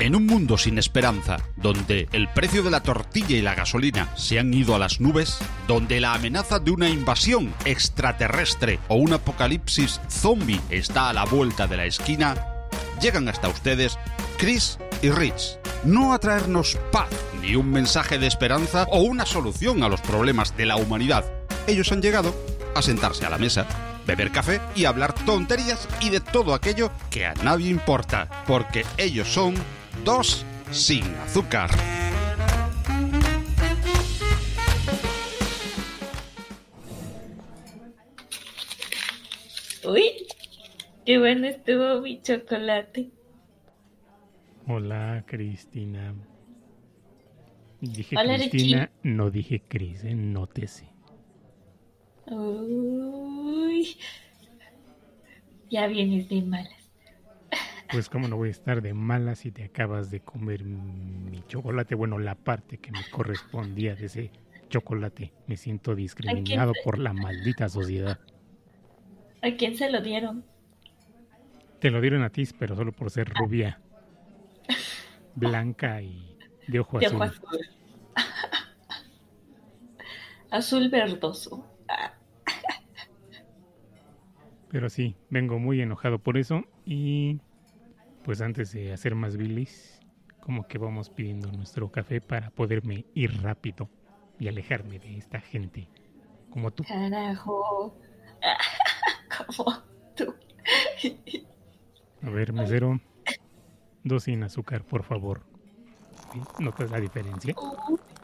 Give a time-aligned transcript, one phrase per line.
[0.00, 4.38] En un mundo sin esperanza, donde el precio de la tortilla y la gasolina se
[4.38, 5.36] han ido a las nubes,
[5.68, 11.66] donde la amenaza de una invasión extraterrestre o un apocalipsis zombie está a la vuelta
[11.66, 12.34] de la esquina,
[12.98, 13.98] llegan hasta ustedes
[14.38, 17.10] Chris y Rich, no a traernos paz,
[17.42, 21.26] ni un mensaje de esperanza o una solución a los problemas de la humanidad.
[21.66, 22.34] Ellos han llegado
[22.74, 23.66] a sentarse a la mesa,
[24.06, 29.28] beber café y hablar tonterías y de todo aquello que a nadie importa, porque ellos
[29.28, 29.54] son
[30.04, 31.70] dos sin azúcar.
[39.84, 40.26] Uy,
[41.04, 43.10] qué bueno estuvo mi chocolate.
[44.66, 46.14] Hola, Cristina.
[47.80, 49.10] Dije Hola, Cristina, Richie.
[49.14, 50.86] no dije Cris, eh, nótese.
[52.26, 53.96] Uy,
[55.70, 56.79] ya vienes de malas.
[57.92, 61.94] Pues cómo no voy a estar de mala si te acabas de comer mi chocolate,
[61.96, 64.30] bueno, la parte que me correspondía de ese
[64.68, 65.32] chocolate.
[65.48, 68.20] Me siento discriminado por la maldita sociedad.
[69.42, 70.44] ¿A quién se lo dieron?
[71.80, 73.80] Te lo dieron a ti, pero solo por ser rubia,
[75.34, 76.36] blanca y
[76.68, 77.22] de ojo De azul.
[77.22, 77.60] ojo azul.
[80.50, 81.66] azul verdoso.
[84.68, 87.40] Pero sí, vengo muy enojado por eso y
[88.24, 90.00] pues antes de hacer más bilis,
[90.40, 93.88] como que vamos pidiendo nuestro café para poderme ir rápido
[94.38, 95.88] y alejarme de esta gente
[96.50, 96.84] como tú.
[96.84, 97.96] Carajo.
[99.46, 99.72] Como
[100.16, 100.34] tú.
[102.22, 103.00] A ver, mesero,
[104.02, 105.42] dos sin azúcar, por favor.
[106.32, 106.40] ¿Sí?
[106.58, 107.54] ¿Notas la diferencia?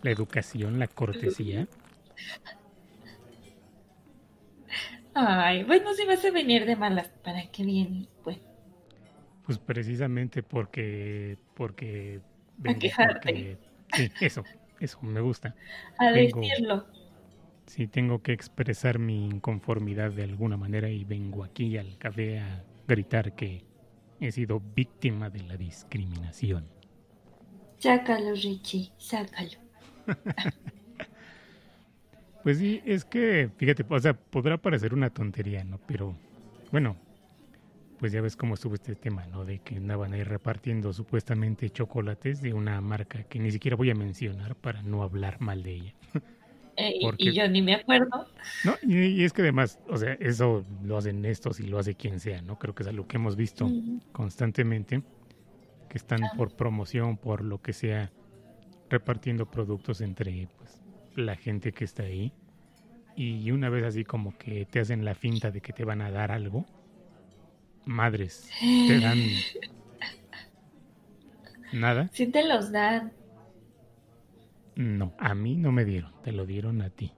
[0.03, 1.69] La educación, la cortesía.
[5.14, 8.08] Ay, bueno, si vas a venir de malas, ¿para qué vienes?
[8.22, 8.38] Pues,
[9.47, 12.20] Pues precisamente porque porque
[12.58, 12.80] vengo
[13.22, 13.56] porque
[13.94, 14.42] sí, eso,
[14.80, 15.55] eso me gusta.
[15.98, 16.87] a Vengo- decirlo.
[17.66, 22.65] Sí, tengo que expresar mi inconformidad de alguna manera y vengo aquí al café a
[22.87, 23.65] gritar que
[24.21, 26.65] he sido víctima de la discriminación.
[27.78, 29.50] Sácalo, Richie, sácalo.
[32.42, 35.81] Pues sí, es que, fíjate, o sea, podrá parecer una tontería, ¿no?
[35.87, 36.15] Pero,
[36.71, 36.97] bueno,
[37.99, 39.45] pues ya ves cómo estuvo este tema, ¿no?
[39.45, 43.95] De que andaban ahí repartiendo supuestamente chocolates de una marca que ni siquiera voy a
[43.95, 45.95] mencionar para no hablar mal de ella.
[46.79, 48.27] Eh, y- Porque- y yo ni me acuerdo.
[48.62, 51.95] No, y, y es que además, o sea, eso lo hacen estos y lo hace
[51.95, 52.59] quien sea, ¿no?
[52.59, 53.67] Creo que es algo que hemos visto
[54.13, 55.03] constantemente,
[55.89, 56.33] que están Ah.
[56.37, 58.11] por promoción, por lo que sea,
[58.91, 60.83] repartiendo productos entre pues,
[61.15, 62.34] la gente que está ahí.
[63.17, 66.11] Y una vez así como que te hacen la finta de que te van a
[66.11, 66.67] dar algo,
[67.86, 68.54] madres,
[68.84, 69.47] te dan
[71.72, 72.10] nada.
[72.10, 73.12] Sí te los dan.
[74.76, 77.12] No, a mí no me dieron, te lo dieron a ti.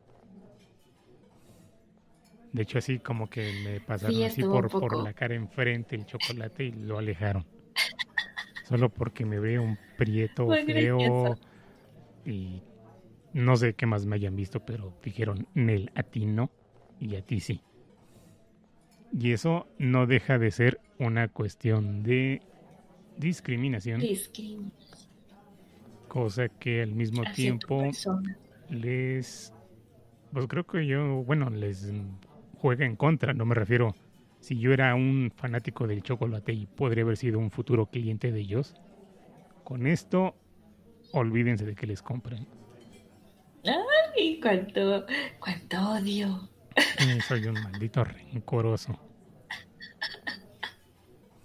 [2.52, 6.04] De hecho, así como que me pasaron Sí, así por, por la cara enfrente el
[6.04, 7.46] chocolate y lo alejaron.
[8.62, 11.38] Solo porque me veo un prieto Muy feo gracioso.
[12.24, 12.62] y
[13.32, 16.50] no sé qué más me hayan visto, pero dijeron, Nel, a ti no
[17.00, 17.62] y a ti sí.
[19.12, 22.42] Y eso no deja de ser una cuestión de
[23.16, 24.72] discriminación, Discriminación.
[26.08, 27.82] cosa que al mismo hacia tiempo
[28.68, 29.52] les
[30.32, 31.92] pues creo que yo bueno les
[32.58, 33.96] juega en contra no me refiero
[34.40, 38.40] si yo era un fanático del chocolate y podría haber sido un futuro cliente de
[38.40, 38.74] ellos
[39.64, 40.36] con esto
[41.12, 42.46] olvídense de que les compren.
[43.64, 45.04] Ay, cuánto,
[45.40, 46.48] cuánto odio.
[46.98, 48.98] Sí, soy un maldito rencoroso.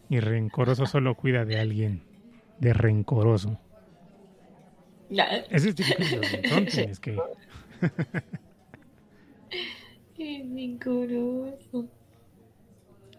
[0.09, 2.03] Y rencoroso solo cuida de alguien
[2.59, 3.59] de rencoroso.
[5.09, 7.17] Ya, ese es típico de los entonces es que
[10.17, 11.87] es vigoroso.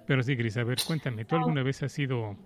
[0.07, 2.37] pero sí Gris a ver cuéntame tú alguna vez has sido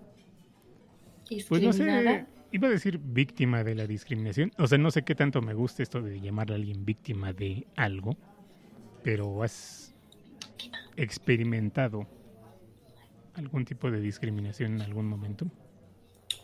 [1.47, 4.51] Pues no sé, iba a decir víctima de la discriminación.
[4.57, 7.67] O sea, no sé qué tanto me gusta esto de llamarle a alguien víctima de
[7.75, 8.17] algo,
[9.03, 9.93] pero has
[10.95, 12.07] experimentado
[13.35, 15.45] algún tipo de discriminación en algún momento.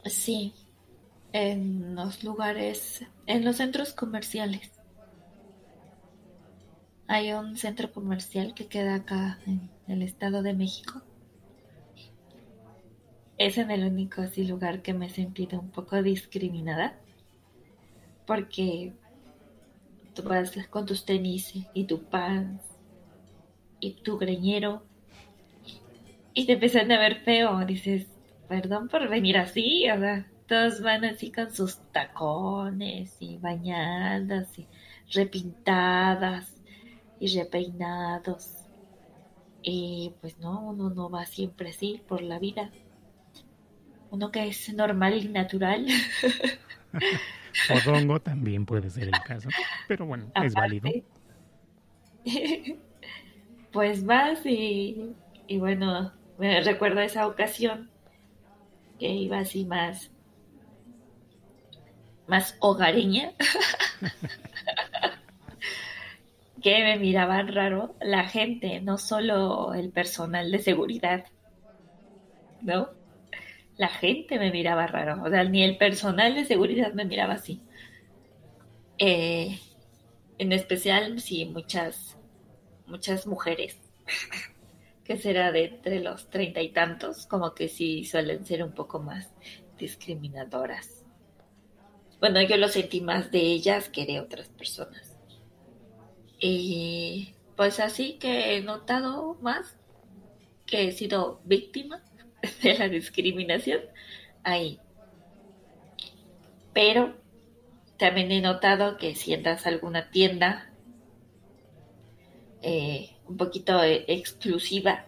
[0.06, 0.54] Sí,
[1.34, 4.72] en los lugares, en los centros comerciales.
[7.08, 11.02] Hay un centro comercial que queda acá en el Estado de México.
[13.38, 16.98] Es en el único así lugar que me he sentido un poco discriminada.
[18.26, 18.94] Porque
[20.16, 22.64] tú vas con tus tenis y tu pants
[23.80, 24.84] y tu greñero
[26.36, 27.66] y te empiezan a ver feo.
[27.66, 28.08] Dices,
[28.48, 29.96] perdón por venir así, o
[30.48, 34.68] todos van así con sus tacones y bañadas y
[35.12, 36.62] repintadas
[37.20, 38.52] y repeinados.
[39.64, 42.70] Y pues no, uno no va siempre así por la vida.
[44.12, 45.88] Uno que es normal y natural.
[47.70, 49.50] Odongo también puede ser el caso,
[49.88, 50.90] pero bueno, es válido.
[53.72, 55.14] Pues vas y,
[55.48, 57.90] y bueno, me recuerdo esa ocasión
[58.98, 60.10] que iba así más
[62.28, 63.34] más hogareña
[66.62, 71.26] que me miraban raro la gente, no solo el personal de seguridad,
[72.62, 72.90] ¿no?
[73.78, 77.62] La gente me miraba raro, o sea, ni el personal de seguridad me miraba así.
[78.98, 79.60] Eh,
[80.38, 82.18] en especial, sí, muchas,
[82.88, 83.78] muchas mujeres,
[85.04, 89.00] que será de entre los treinta y tantos, como que sí suelen ser un poco
[89.00, 89.30] más
[89.78, 91.04] discriminadoras.
[92.20, 95.16] Bueno, yo lo sentí más de ellas que de otras personas.
[96.40, 99.78] Y pues así que he notado más
[100.66, 102.04] que he sido víctima
[102.64, 103.82] de la discriminación
[104.44, 104.80] ahí.
[106.74, 107.16] Pero
[107.98, 110.70] también he notado que si entras a alguna tienda
[112.62, 115.06] eh, un poquito exclusiva,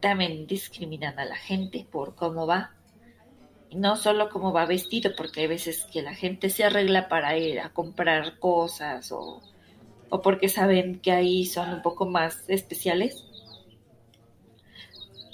[0.00, 2.74] también discriminan a la gente por cómo va
[3.72, 7.60] no solo cómo va vestido, porque hay veces que la gente se arregla para ir
[7.60, 9.42] a comprar cosas o,
[10.08, 13.24] o porque saben que ahí son un poco más especiales.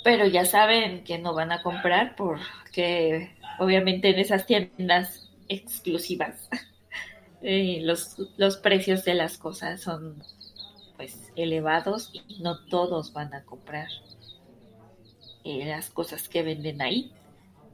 [0.07, 6.49] Pero ya saben que no van a comprar porque obviamente en esas tiendas exclusivas
[7.43, 10.23] eh, los, los precios de las cosas son
[10.97, 13.89] pues elevados y no todos van a comprar
[15.43, 17.11] eh, las cosas que venden ahí.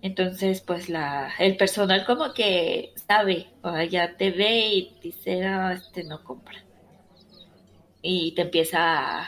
[0.00, 5.75] Entonces, pues la, el personal como que sabe, o ya te ve y dice, ah,
[5.75, 6.64] este no compra.
[8.00, 9.23] Y te empieza,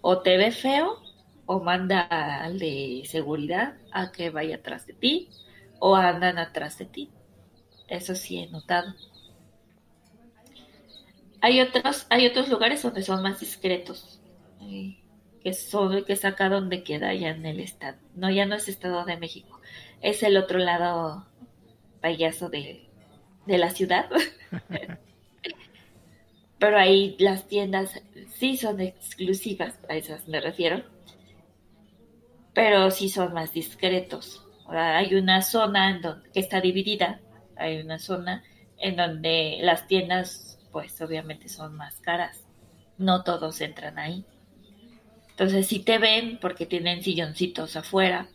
[0.00, 1.07] o te ve feo,
[1.48, 5.28] o manda al de seguridad a que vaya atrás de ti,
[5.80, 7.10] o andan atrás de ti.
[7.88, 8.94] Eso sí he notado.
[11.40, 14.20] Hay otros, hay otros lugares donde son más discretos,
[14.60, 14.98] eh,
[15.42, 17.98] que son, que es acá donde queda ya en el estado.
[18.14, 19.58] No, ya no es Estado de México
[20.00, 21.26] es el otro lado
[22.00, 22.86] payaso de,
[23.46, 24.08] de la ciudad.
[26.58, 28.02] Pero ahí las tiendas
[28.34, 30.82] sí son exclusivas, a esas me refiero.
[32.58, 34.44] Pero sí son más discretos.
[34.66, 37.20] Hay una zona en donde, que está dividida,
[37.56, 38.42] hay una zona
[38.80, 42.44] en donde las tiendas, pues obviamente son más caras.
[42.96, 44.24] No todos entran ahí.
[45.30, 48.26] Entonces, si te ven, porque tienen silloncitos afuera,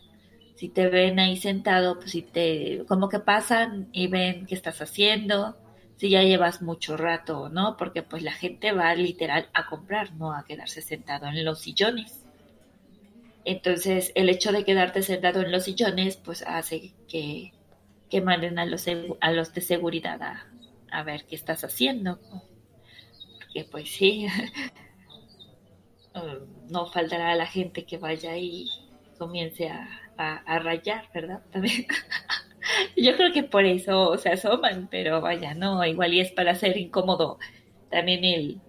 [0.56, 4.80] si te ven ahí sentado, pues si te, como que pasan y ven qué estás
[4.80, 5.58] haciendo,
[5.96, 10.14] si ya llevas mucho rato o no, porque pues la gente va literal a comprar,
[10.14, 12.23] no a quedarse sentado en los sillones.
[13.44, 17.52] Entonces, el hecho de quedarte sentado en los sillones, pues hace que,
[18.10, 18.86] que manden a los,
[19.20, 20.46] a los de seguridad a,
[20.90, 22.18] a ver qué estás haciendo.
[23.38, 24.26] Porque pues sí,
[26.70, 28.66] no faltará la gente que vaya y
[29.18, 31.42] comience a a, rayar, ¿verdad?
[31.50, 31.86] También.
[32.96, 36.76] Yo creo que por eso se asoman, pero vaya, no, igual y es para hacer
[36.76, 37.38] incómodo
[37.90, 38.60] también el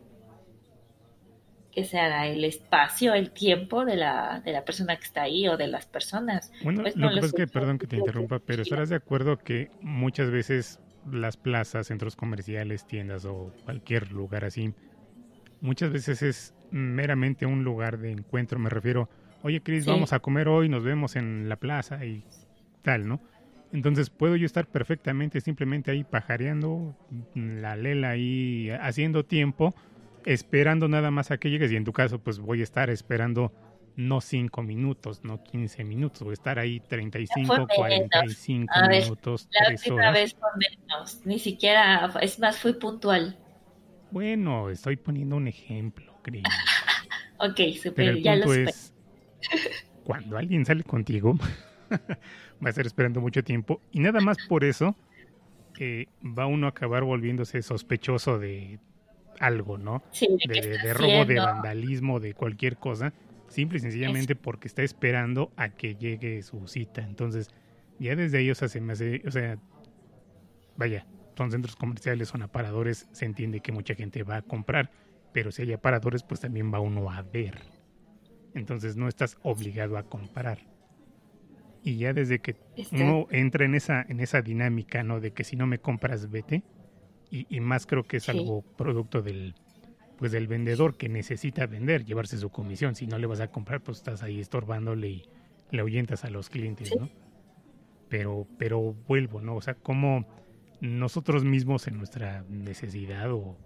[1.75, 5.57] que sea el espacio, el tiempo de la, de la persona que está ahí o
[5.57, 6.51] de las personas.
[6.63, 9.37] Bueno, pues lo que pasa es que, perdón que te interrumpa, pero estarás de acuerdo
[9.37, 10.79] que muchas veces
[11.11, 14.73] las plazas, centros comerciales, tiendas o cualquier lugar así,
[15.61, 19.09] muchas veces es meramente un lugar de encuentro, me refiero
[19.45, 22.23] oye Cris, vamos a comer hoy, nos vemos en la plaza y
[22.81, 23.21] tal, ¿no?
[23.71, 26.95] Entonces puedo yo estar perfectamente simplemente ahí pajareando,
[27.35, 29.75] la lela ahí haciendo tiempo,
[30.25, 33.51] esperando nada más a que llegues y en tu caso pues voy a estar esperando
[33.95, 40.11] no cinco minutos, no 15 minutos, voy a estar ahí 35, 45 minutos, la última
[40.11, 43.37] vez fue menos, ni siquiera, es más, fui puntual.
[44.11, 46.43] Bueno, estoy poniendo un ejemplo, Cris.
[47.39, 48.93] ok, super, ya lo es,
[50.03, 51.35] cuando alguien sale contigo,
[51.89, 54.95] va a estar esperando mucho tiempo y nada más por eso
[55.79, 58.79] eh, va uno a acabar volviéndose sospechoso de
[59.39, 60.03] algo, ¿no?
[60.19, 63.13] de, robo, de vandalismo, de cualquier cosa,
[63.47, 67.01] simple y sencillamente porque está esperando a que llegue su cita.
[67.01, 67.49] Entonces,
[67.99, 69.57] ya desde ahí, o sea, se me hace, o sea,
[70.77, 71.05] vaya,
[71.37, 74.91] son centros comerciales, son aparadores, se entiende que mucha gente va a comprar,
[75.33, 77.75] pero si hay aparadores, pues también va uno a ver
[78.55, 80.59] entonces no estás obligado a comparar.
[81.83, 82.55] Y ya desde que
[82.93, 85.19] uno entra en esa, en esa dinámica, ¿no?
[85.19, 86.63] De que si no me compras, vete.
[87.35, 88.31] Y, y más creo que es Sí.
[88.31, 89.55] algo producto del,
[90.17, 92.95] pues del vendedor que necesita vender, llevarse su comisión.
[92.95, 95.23] Si no le vas a comprar, pues estás ahí estorbándole y
[95.71, 96.95] le ahuyentas a los clientes, Sí.
[96.97, 97.09] ¿no?
[98.07, 99.55] Pero, pero vuelvo, ¿no?
[99.55, 100.25] O sea, como
[100.79, 103.57] nosotros mismos en nuestra necesidad o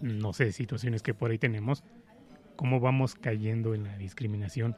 [0.00, 1.82] no sé, situaciones que por ahí tenemos,
[2.56, 4.76] cómo vamos cayendo en la discriminación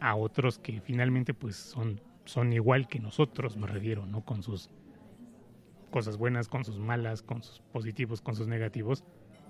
[0.00, 4.24] a otros que finalmente pues son, son igual que nosotros, me refiero, ¿no?
[4.24, 4.70] Con sus
[5.90, 9.04] cosas buenas, con sus malas, con sus positivos, con sus negativos,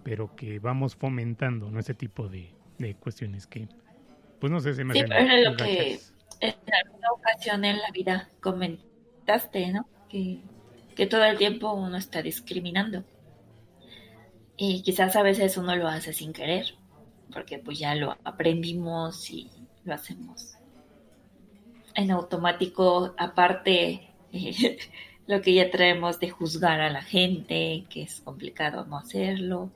[0.05, 1.81] pero que vamos fomentando, ¿no?
[1.81, 3.69] Ese tipo de, de cuestiones que,
[4.41, 6.01] pues no sé, se me Sí, pero lo que
[6.41, 6.55] en
[6.85, 9.89] alguna ocasión en la vida comentaste, ¿no?
[10.09, 10.41] Que,
[10.95, 13.05] que todo el tiempo uno está discriminando.
[14.57, 16.75] Y quizás a veces uno lo hace sin querer,
[17.33, 19.51] porque pues ya lo aprendimos y
[19.85, 20.59] lo hacemos
[21.99, 24.79] en automático, aparte eh,
[25.29, 29.71] lo que ya traemos de juzgar a la gente, que es complicado no hacerlo.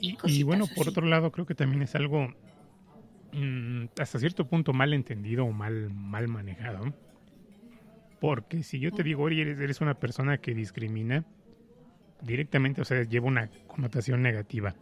[0.00, 0.90] Y, y bueno, por así.
[0.90, 2.28] otro lado, creo que también es algo
[3.32, 6.92] mm, hasta cierto punto mal entendido o mal, mal manejado.
[8.20, 11.24] Porque si yo te digo, oye, eres, eres una persona que discrimina,
[12.20, 14.74] directamente, o sea, lleva una connotación negativa.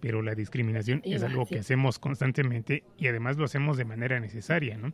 [0.00, 1.54] Pero la discriminación es algo sí.
[1.54, 4.92] que hacemos constantemente y además lo hacemos de manera necesaria, ¿no?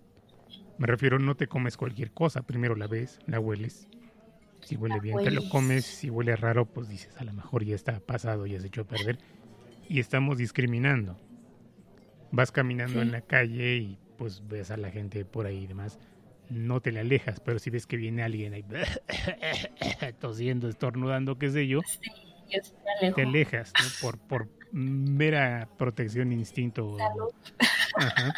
[0.79, 3.89] Me refiero, no te comes cualquier cosa, primero la ves, la hueles.
[4.63, 5.85] Si huele bien, te lo comes.
[5.85, 8.85] Si huele raro, pues dices, a lo mejor ya está pasado, ya se echó a
[8.85, 9.19] perder.
[9.89, 11.17] Y estamos discriminando.
[12.31, 13.01] Vas caminando Sí.
[13.01, 15.99] en la calle y pues ves a la gente por ahí y demás.
[16.49, 18.65] No te le alejas, pero si ves que viene alguien ahí
[20.21, 21.99] tosiendo, estornudando, qué sé yo, Sí,
[23.03, 23.89] yo te alejas, ¿no?
[24.01, 26.97] Por, por mera protección, instinto.
[26.99, 27.31] Salud.
[27.97, 28.35] Ajá.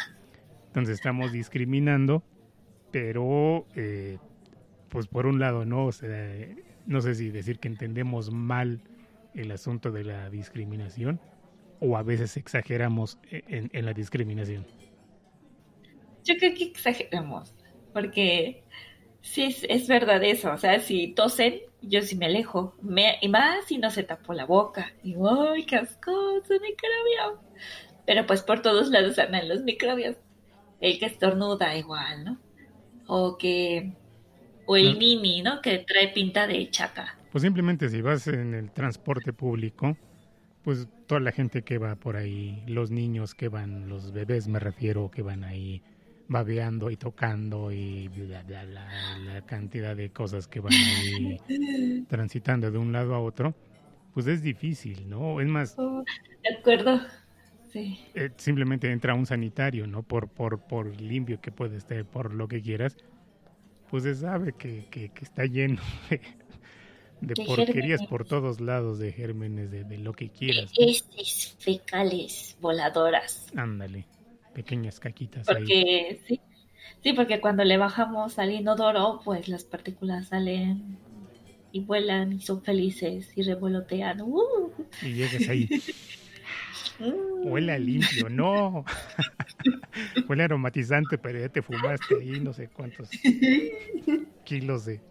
[0.67, 2.23] Entonces estamos discriminando,
[2.91, 4.17] pero eh,
[4.95, 5.87] pues por un lado, ¿no?
[5.87, 6.09] O sea,
[6.85, 8.79] no sé si decir que entendemos mal
[9.33, 11.19] el asunto de la discriminación
[11.81, 14.65] o a veces exageramos e- en, la discriminación.
[16.23, 17.53] Yo creo que exageramos,
[17.91, 18.63] porque
[19.19, 23.65] sí es, verdad eso, o sea, si tosen, yo sí me alejo, me, y más
[23.65, 27.41] si no se tapó la boca, y ¡ay, qué ascoso, microbio!
[28.05, 30.15] Pero pues por todos lados andan los microbios,
[30.79, 32.39] el que estornuda igual, ¿no?
[33.07, 33.91] O que,
[34.65, 35.61] o el nini, ¿no?
[35.61, 37.15] Que trae pinta de chata.
[37.31, 39.97] Pues simplemente si vas en el transporte público,
[40.63, 44.59] pues toda la gente que va por ahí, los niños que van, los bebés me
[44.59, 45.81] refiero, que van ahí
[46.27, 48.87] babeando y tocando y bla, bla, bla,
[49.25, 51.37] la cantidad de cosas que van ahí
[52.09, 53.53] transitando de un lado a otro,
[54.13, 55.39] pues es difícil, ¿no?
[55.41, 56.03] Es más, Oh,
[56.43, 56.99] ¿De acuerdo?
[57.71, 57.99] Sí.
[58.15, 60.01] eh, simplemente entra un sanitario, ¿no?
[60.01, 62.95] Por, por, por limpio que puede estar, por lo que quieras,
[63.89, 66.21] pues se sabe que, que, que está lleno de,
[67.21, 68.09] de De porquerías gérmenes.
[68.09, 70.73] por todos lados, de gérmenes, de, de lo que quieras.
[70.79, 70.87] ¿no?
[70.87, 73.47] Heces fecales voladoras.
[73.55, 74.07] Ándale,
[74.53, 75.55] pequeñas caquitas ahí.
[75.55, 76.41] Porque sí,
[77.03, 80.97] sí, porque cuando le bajamos al inodoro, pues las partículas salen
[81.71, 84.21] y vuelan y son felices y revolotean.
[84.21, 84.71] ¡Uh!
[85.01, 85.69] Y llegas ahí.
[87.43, 88.85] huele a limpio, no.
[90.27, 93.09] huele a aromatizante, pero ya te fumaste ahí no sé cuántos
[94.43, 95.01] kilos de...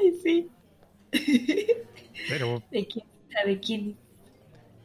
[0.00, 0.48] Ay, sí.
[2.28, 3.96] Pero ¿De quién sabe quién?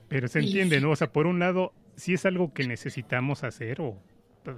[0.08, 0.80] Pero se entiende.
[0.80, 0.92] ¿no?
[0.92, 4.02] O sea, por un lado, si es algo que necesitamos hacer o
[4.44, 4.58] pues,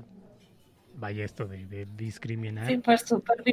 [0.95, 2.95] vaya esto de, de discriminar, Sí, por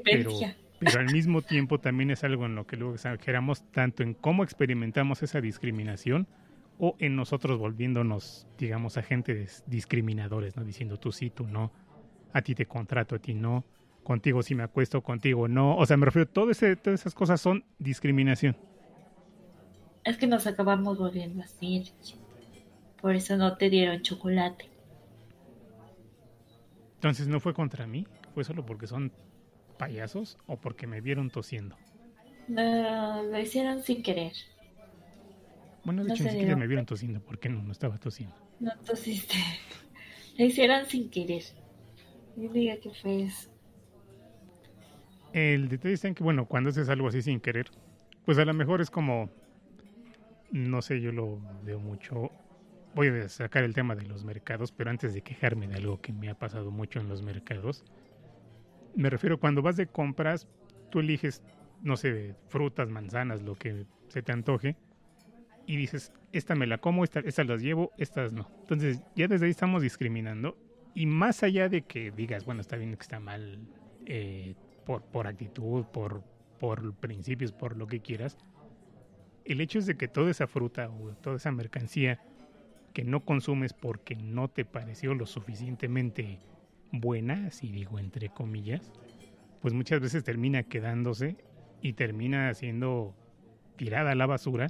[0.05, 0.31] pero,
[0.79, 4.45] pero al mismo tiempo también es algo en lo que luego exageramos tanto en cómo
[4.45, 6.27] experimentamos esa discriminación
[6.85, 10.65] o en nosotros volviéndonos, digamos, agentes discriminadores, ¿no?
[10.65, 11.71] Diciendo tú sí, tú no,
[12.33, 13.65] a ti te contrato, a ti no,
[14.03, 15.77] contigo sí me acuesto, contigo no.
[15.77, 18.57] O sea, me refiero, todo ese, todas esas cosas son discriminación.
[20.03, 21.85] Es que nos acabamos volviendo así.
[22.01, 22.19] Richie.
[23.01, 24.69] Por eso no te dieron chocolate.
[26.97, 29.13] Entonces no fue contra mí, fue solo porque son
[29.79, 31.77] payasos o porque me vieron tosiendo.
[32.49, 34.33] No, lo hicieron sin querer.
[35.85, 37.63] Bueno, de No hecho ni siquiera me vieron tosiendo, ¿por qué no?
[37.63, 38.35] No estaba tosiendo.
[38.61, 39.35] No tosiste.
[40.39, 41.43] Lo hicieron sin querer.
[42.37, 43.51] Y diga que fue eso.
[45.33, 47.71] El detalle está en que, bueno, cuando haces algo así sin querer,
[48.25, 49.31] pues a lo mejor es como,
[50.51, 52.31] no sé, yo lo veo mucho.
[52.95, 56.13] Voy a sacar el tema de los mercados, pero antes de quejarme de algo que
[56.13, 57.85] me ha pasado mucho en los mercados,
[58.95, 60.47] me refiero cuando vas de compras,
[60.91, 61.43] tú eliges,
[61.81, 64.77] no sé, frutas, manzanas, lo que se te antoje,
[65.67, 68.51] y dices, esta me la como, esta, estas las llevo, estas no.
[68.61, 70.57] Entonces, ya desde ahí estamos discriminando,
[70.95, 73.59] y más allá de que digas, bueno, está bien que está mal
[74.07, 74.55] eh,
[74.85, 76.23] por, por actitud, por,
[76.59, 78.37] por principios, por lo que quieras,
[79.45, 82.21] el hecho es de que toda esa fruta o toda esa mercancía
[82.93, 86.39] que no consumes porque no te pareció lo suficientemente
[86.93, 88.93] buena, si digo entre comillas,
[89.61, 91.37] pues muchas veces termina quedándose
[91.81, 93.15] y termina siendo
[93.77, 94.69] tirada a la basura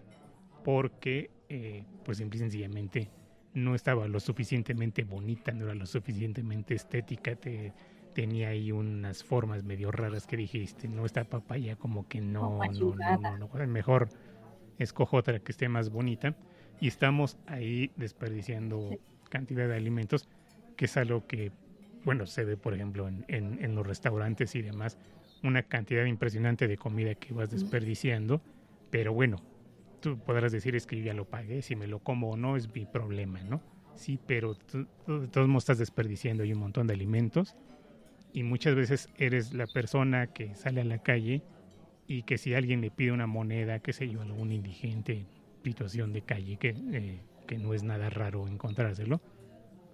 [0.65, 3.11] porque eh, pues simple y sencillamente
[3.55, 7.73] no estaba lo suficientemente bonita, no era lo suficientemente estética, te,
[8.15, 12.95] tenía ahí unas formas medio raras que dijiste, no, esta papaya como que no, no,
[12.95, 14.09] no, no, no, mejor
[14.79, 16.35] escojo otra que esté más bonita
[16.81, 20.29] y estamos ahí desperdiciando cantidad de alimentos,
[20.77, 21.53] que es algo que,
[22.05, 24.99] bueno, se ve por ejemplo en, en, en los restaurantes y demás,
[25.43, 28.41] una cantidad impresionante de comida que vas desperdiciando,
[28.91, 29.43] pero bueno,
[30.03, 32.57] tú podrás decir es que yo ya lo pagué, si me lo como o no
[32.57, 33.63] es mi problema, ¿no?
[33.95, 37.57] Sí, pero tú, de todos modos estás desperdiciando ahí un montón de alimentos
[38.33, 41.43] y muchas veces eres la persona que sale a la calle
[42.07, 45.25] y que si alguien le pide una moneda, qué sé yo, algún indigente,
[45.63, 49.21] situación de calle, que, eh, que no es nada raro encontrárselo,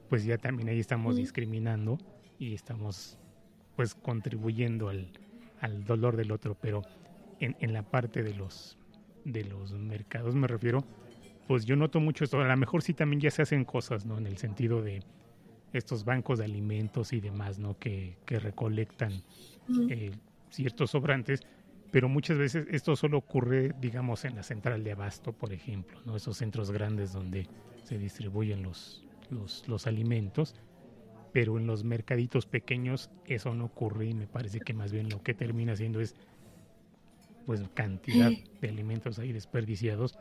[0.08, 1.98] pues ya también ahí estamos discriminando
[2.38, 3.18] y estamos
[3.76, 5.12] pues contribuyendo al,
[5.60, 6.82] al dolor del otro, pero
[7.40, 8.77] en, en la parte de los
[9.32, 10.84] de los mercados me refiero,
[11.46, 12.40] pues yo noto mucho esto.
[12.40, 14.18] A lo mejor sí también ya se hacen cosas, ¿no?
[14.18, 15.02] En el sentido de
[15.72, 17.78] estos bancos de alimentos y demás, ¿no?
[17.78, 19.12] Que, que recolectan
[19.90, 20.12] eh,
[20.50, 21.40] ciertos sobrantes,
[21.90, 26.16] pero muchas veces esto solo ocurre, digamos, en la central de abasto, por ejemplo, ¿no?
[26.16, 27.46] Esos centros grandes donde
[27.82, 30.54] se distribuyen los, los, los alimentos,
[31.32, 35.22] pero en los mercaditos pequeños eso no ocurre y me parece que más bien lo
[35.22, 36.14] que termina haciendo es
[37.48, 40.18] pues cantidad de alimentos ahí desperdiciados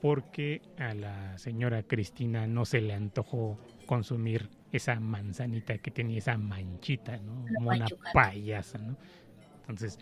[0.00, 6.38] porque a la señora Cristina no se le antojó consumir esa manzanita que tenía esa
[6.38, 7.44] manchita, ¿no?
[7.54, 8.96] Como una payasa, ¿no?
[9.60, 9.98] Entonces,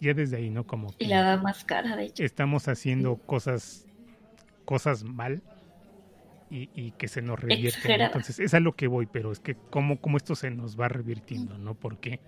[0.00, 0.64] ya desde ahí, ¿no?
[0.64, 2.22] Como y la da más cara, de hecho.
[2.22, 3.84] Estamos haciendo cosas
[4.64, 5.42] cosas mal
[6.48, 7.98] y, y que se nos revierte.
[7.98, 8.04] ¿no?
[8.04, 10.86] Entonces, es a lo que voy, pero es que cómo, cómo esto se nos va
[10.86, 11.74] revirtiendo, ¿no?
[11.74, 12.20] Porque,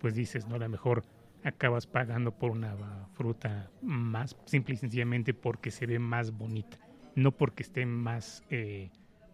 [0.00, 0.54] pues dices, ¿no?
[0.54, 1.02] A lo mejor
[1.44, 2.76] acabas pagando por una
[3.14, 6.78] fruta más simple y sencillamente porque se ve más bonita,
[7.14, 8.90] no porque esté más eh,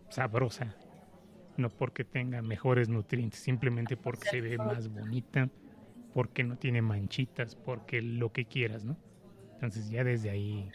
[0.08, 0.74] sabrosa,
[1.56, 5.48] no porque tenga mejores nutrientes, simplemente porque se ve más bonita,
[6.14, 8.96] porque no tiene manchitas, porque lo que quieras, ¿no?
[9.54, 10.70] Entonces ya desde ahí...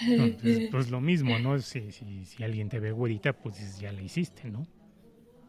[0.00, 1.58] Entonces, pues lo mismo, ¿no?
[1.58, 4.66] Si, si, si alguien te ve güerita, pues ya la hiciste, ¿no?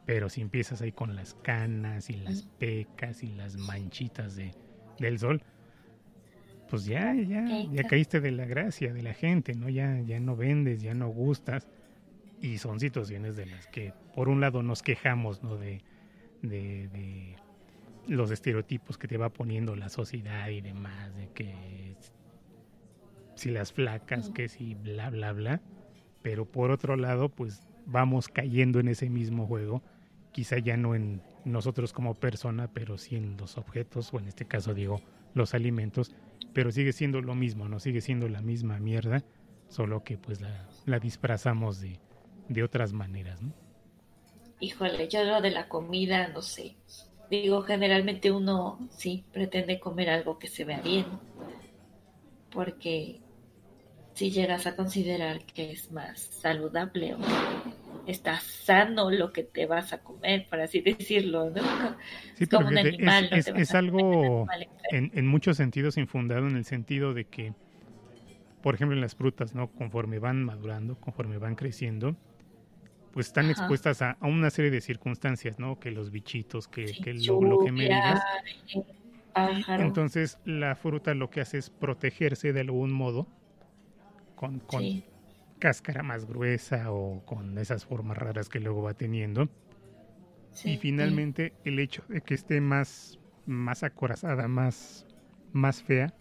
[0.06, 4.54] Pero si empiezas ahí con las canas y las pecas y las manchitas de,
[5.00, 5.42] del sol,
[6.70, 9.70] pues ya, ya, ya caíste de la gracia de la gente, ¿no?
[9.70, 11.68] Ya, ya no vendes, ya no gustas.
[12.42, 15.56] Y son situaciones de las que, por un lado, nos quejamos, ¿no?
[15.56, 15.82] De,
[16.42, 17.36] de, de
[18.08, 21.96] los estereotipos que te va poniendo la sociedad y demás, de que
[23.36, 25.62] si las flacas, que si bla, bla, bla.
[26.24, 29.84] Pero por otro lado, pues vamos cayendo en ese mismo juego
[30.34, 34.46] quizá ya no en nosotros como persona, pero sí en los objetos, o en este
[34.46, 35.00] caso digo
[35.34, 36.12] los alimentos,
[36.54, 37.80] pero sigue siendo lo mismo, ¿no?
[37.80, 39.24] Sigue siendo la misma mierda,
[39.70, 42.00] solo que pues la, la disfrazamos de,
[42.50, 43.54] de otras maneras, ¿no?
[44.60, 46.76] Híjole, yo lo de la comida, no sé.
[47.30, 51.06] Digo, generalmente uno sí pretende comer algo que se vea bien,
[52.52, 53.23] porque
[54.14, 57.18] si llegas a considerar que es más saludable o
[58.06, 61.62] está sano lo que te vas a comer, por así decirlo, ¿no?
[62.36, 64.48] Sí, como un animal, es, es, algo
[64.92, 67.54] en, en, muchos sentidos infundado en el sentido de que,
[68.62, 69.72] por ejemplo, en las frutas, ¿no?
[69.72, 72.16] Conforme van madurando, conforme van creciendo,
[73.14, 75.80] pues están expuestas a, a, una serie de circunstancias, ¿no?
[75.80, 78.22] Que los bichitos, que, que lo, lo, que me digas.
[79.68, 83.28] Entonces, la fruta lo que hace es protegerse de algún modo
[84.48, 85.04] con, con, sí
[85.64, 89.48] cáscara más gruesa o con esas formas raras que luego va teniendo.
[90.66, 95.08] y finalmente el hecho de que esté más, más acorazada, más,
[95.54, 96.14] más fea,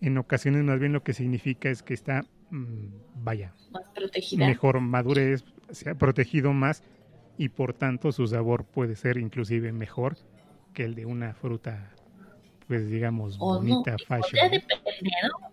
[0.00, 3.52] en ocasiones más bien lo que significa es que está, mmm, vaya,
[4.36, 6.84] mejor madurez, se ha protegido más
[7.36, 10.16] y por tanto su sabor puede ser inclusive mejor
[10.72, 11.96] que el de una fruta
[12.68, 14.52] pues digamos, bonita, fashion.
[14.52, 15.47] ¿no?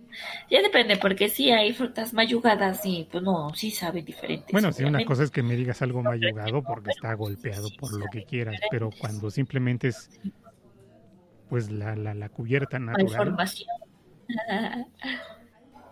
[0.50, 4.48] Ya depende, porque sí hay frutas mayugadas y pues no, sí saben diferente.
[4.52, 8.06] Bueno, sí, una cosa es que me digas algo mayugado porque está golpeado por lo
[8.12, 10.10] que quieras, pero cuando simplemente es
[11.50, 13.36] pues la, la, la cubierta natural.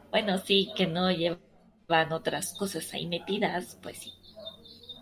[0.09, 4.13] Bueno, sí, que no llevan otras cosas ahí metidas, pues sí.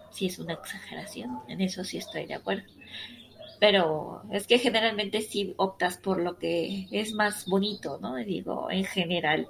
[0.09, 2.63] sí es una exageración, en eso sí estoy de acuerdo.
[3.61, 8.15] Pero es que generalmente sí optas por lo que es más bonito, ¿no?
[8.15, 9.49] Digo, en general,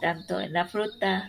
[0.00, 1.28] tanto en la fruta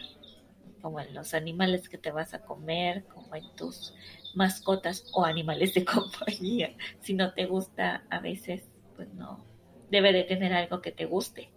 [0.80, 3.96] como en los animales que te vas a comer, como en tus
[4.36, 6.76] mascotas o animales de compañía.
[7.00, 8.62] Si no te gusta, a veces,
[8.96, 9.44] pues no,
[9.90, 11.50] debe de tener algo que te guste.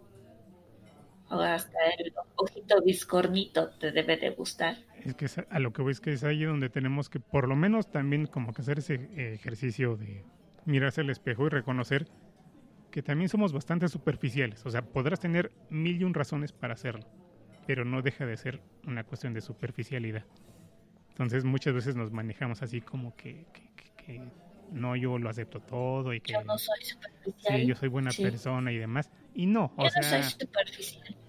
[1.29, 4.75] O hasta el ojito discornito te debe de gustar.
[5.03, 7.55] Es que a lo que voy es que es ahí donde tenemos que por lo
[7.55, 10.25] menos también como que hacer ese ejercicio de
[10.67, 12.07] mirarse al espejo y reconocer
[12.91, 14.65] que también somos bastante superficiales.
[14.65, 17.05] O sea, podrás tener mil y un razones para hacerlo,
[17.65, 20.25] pero no deja de ser una cuestión de superficialidad.
[21.09, 23.45] Entonces muchas veces nos manejamos así como que,
[24.71, 26.33] no, yo lo acepto todo y que...
[26.33, 27.59] Yo no soy superficial.
[27.59, 29.09] Sí, yo soy buena persona y demás.
[29.33, 31.15] Y no, o yo no soy superficial.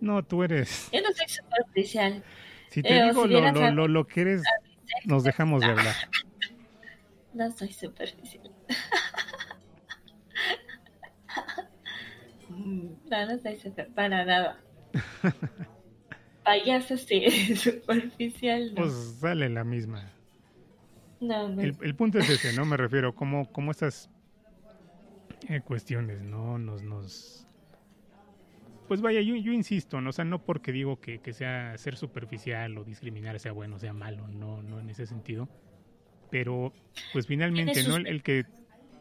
[0.00, 0.90] No, tú eres...
[0.92, 2.24] Yo no soy superficial.
[2.70, 4.42] Si te digo lo, lo, lo, lo, que eres,
[5.04, 5.94] nos dejamos de hablar.
[7.34, 8.50] No soy superficial.
[12.48, 14.58] no, no soy superficial para nada.
[16.44, 18.74] Payaso sí, superficial.
[18.74, 18.82] No.
[18.82, 20.10] Pues sale la misma.
[21.20, 21.62] No, no.
[21.62, 22.64] El, el, punto es ese, ¿no?
[22.64, 24.10] Me refiero, como, como estas
[25.48, 26.58] eh, cuestiones, ¿no?
[26.58, 27.46] Nos, nos...
[28.88, 30.10] Pues vaya, yo, yo insisto, ¿no?
[30.10, 33.92] O sea, no porque digo que, que sea ser superficial o discriminar sea bueno, sea
[33.92, 35.48] malo, no, no en ese sentido.
[36.32, 36.72] Pero,
[37.12, 37.96] pues finalmente, ¿no?
[37.96, 38.46] El, el, que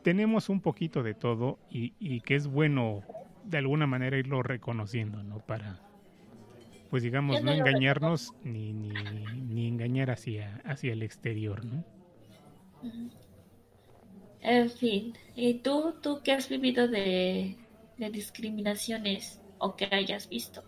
[0.04, 3.04] tenemos un poquito de todo y, y que es bueno
[3.46, 5.40] de alguna manera irlo reconociendo, ¿no?
[5.40, 5.80] Para,
[6.90, 8.90] pues digamos, no engañarnos ni, ni,
[9.48, 11.86] ni, engañar hacia, hacia el exterior, ¿no?
[14.42, 17.56] En fin, ¿y tú, tú qué has vivido de,
[17.98, 20.64] de discriminaciones o que hayas visto?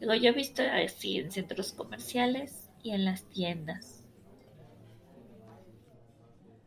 [0.00, 3.93] Digo, yo he visto así en centros comerciales y en las tiendas.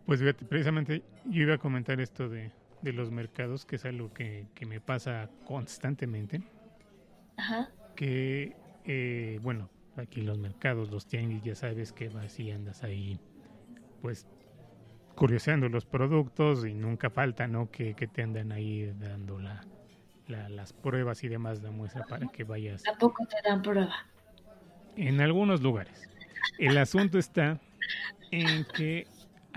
[0.07, 4.11] Pues fíjate, precisamente yo iba a comentar esto de, de los mercados, que es algo
[4.11, 6.41] que, que me pasa constantemente.
[7.37, 7.69] Ajá.
[7.95, 13.19] Que eh, bueno, aquí los mercados, los tianguis, ya sabes que vas y andas ahí,
[14.01, 14.25] pues,
[15.13, 17.69] curioseando los productos y nunca falta, ¿no?
[17.69, 19.61] Que, te andan ahí dando la,
[20.27, 22.83] las pruebas y demás de muestra para que vayas.
[22.83, 23.93] Tampoco te dan prueba.
[24.95, 26.09] En algunos lugares.
[26.57, 27.59] El asunto está
[28.31, 29.05] en que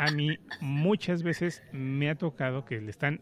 [0.00, 3.20] a mí muchas veces me ha tocado que le están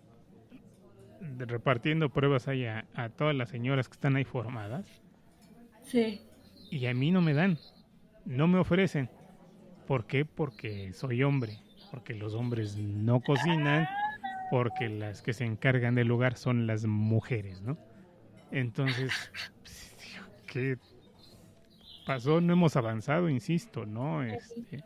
[1.21, 5.03] repartiendo pruebas ahí a todas las señoras que están ahí formadas
[5.89, 6.21] Sí.
[6.71, 7.59] Y a mí no me dan,
[8.27, 9.11] no me ofrecen.
[9.87, 10.27] ¿Por qué?
[10.27, 11.59] Porque soy hombre,
[11.91, 13.89] porque los hombres no cocinan,
[14.51, 17.79] porque las que se encargan del lugar son las mujeres, ¿no?
[18.51, 19.13] Entonces,
[20.47, 20.77] ¿qué
[22.07, 22.43] pasó?
[22.43, 24.23] No hemos avanzado, insisto, ¿no?
[24.23, 24.85] Este,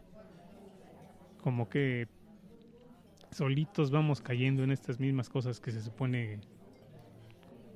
[1.42, 2.08] como que
[3.32, 6.40] solitos vamos cayendo en estas mismas cosas que se supone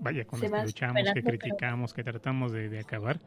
[0.00, 3.20] vaya, con las que luchamos, que criticamos, que tratamos de, acabar,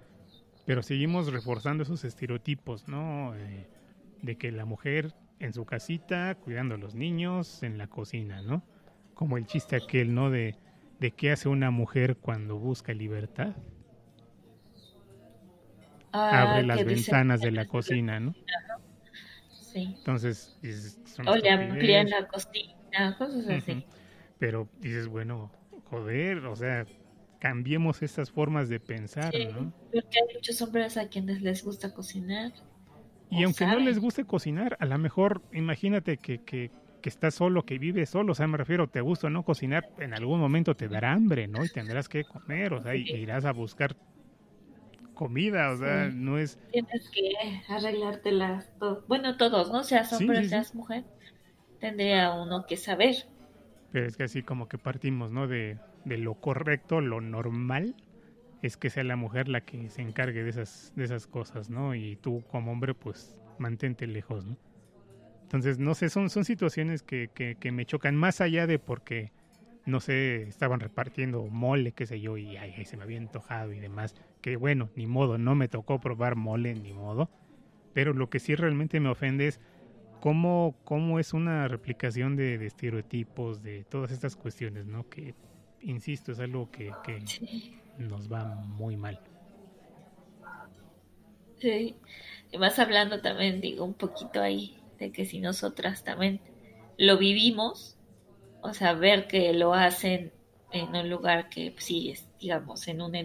[0.66, 3.36] pero seguimos reforzando esos estereotipos, ¿no?
[3.36, 3.68] Eh,
[4.22, 8.64] de que la mujer en su casita, cuidando a los niños, en la cocina, ¿no?
[9.14, 10.30] Como el chiste aquel, ¿no?
[10.30, 10.56] De,
[11.00, 13.56] de qué hace una mujer cuando busca libertad.
[16.12, 18.34] Ah, Abre las ventanas de la cocina, ¿no?
[19.80, 19.96] Sí.
[19.98, 20.60] Entonces,
[21.26, 23.86] o le amplían la cocina, cosas así.
[24.38, 25.52] Pero dices, bueno,
[25.86, 26.86] joder, o sea,
[27.40, 29.74] cambiemos estas formas de pensar, ¿no?
[29.92, 32.52] Porque hay muchos hombres a quienes les gusta cocinar.
[33.30, 37.64] Y aunque no les guste cocinar, a lo mejor imagínate que, que, que estás solo,
[37.64, 40.76] que vives solo, o sea, me refiero, te gusta o no cocinar, en algún momento
[40.76, 41.64] te dará hambre, ¿no?
[41.64, 43.96] Y tendrás que comer, o sea, y irás a buscar
[45.20, 46.58] comida, o sea, no es...
[46.72, 47.34] Tienes que
[47.68, 49.04] arreglártelas, todo.
[49.08, 49.84] bueno, todos, ¿no?
[49.84, 51.04] Seas hombre, seas mujer,
[51.80, 53.28] tendría uno que saber
[53.92, 55.48] pero es que así como que partimos, ¿no?
[55.48, 57.96] De, de lo correcto, lo normal,
[58.62, 61.96] es que sea la mujer la que se encargue de esas, de esas cosas, ¿no?
[61.96, 64.58] Y tú como hombre, pues mantente lejos, ¿no?
[65.44, 69.32] Entonces, no sé, son, son situaciones que, que, que me chocan más allá de porque,
[69.90, 73.80] no sé, estaban repartiendo mole, qué sé yo, y ay, se me había antojado y
[73.80, 74.16] demás.
[74.42, 77.30] Que bueno, ni modo, no me tocó probar mole, ni modo.
[77.94, 79.60] Pero lo que sí realmente me ofende es
[80.20, 85.10] cómo, cómo es una replicación de, estereotipos, de todas estas cuestiones, ¿no?
[85.10, 85.34] Que,
[85.82, 87.24] insisto, es algo que, que
[87.98, 89.20] nos va muy mal.
[91.60, 91.98] Sí,
[92.52, 96.40] y más hablando también, digo, un poquito ahí, de que si nosotras también
[96.98, 97.99] lo vivimos,
[98.62, 100.32] o sea, ver que lo hacen
[100.72, 103.16] en un lugar que sí es, digamos, en un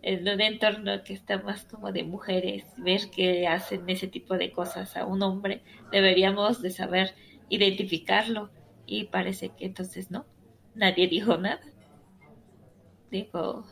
[0.00, 4.52] en un entorno que está más como de mujeres, ver que hacen ese tipo de
[4.52, 7.14] cosas a un hombre, deberíamos de saber
[7.48, 8.50] identificarlo
[8.86, 10.24] y parece que entonces no,
[10.74, 11.60] nadie dijo nada.
[13.10, 13.64] Digo,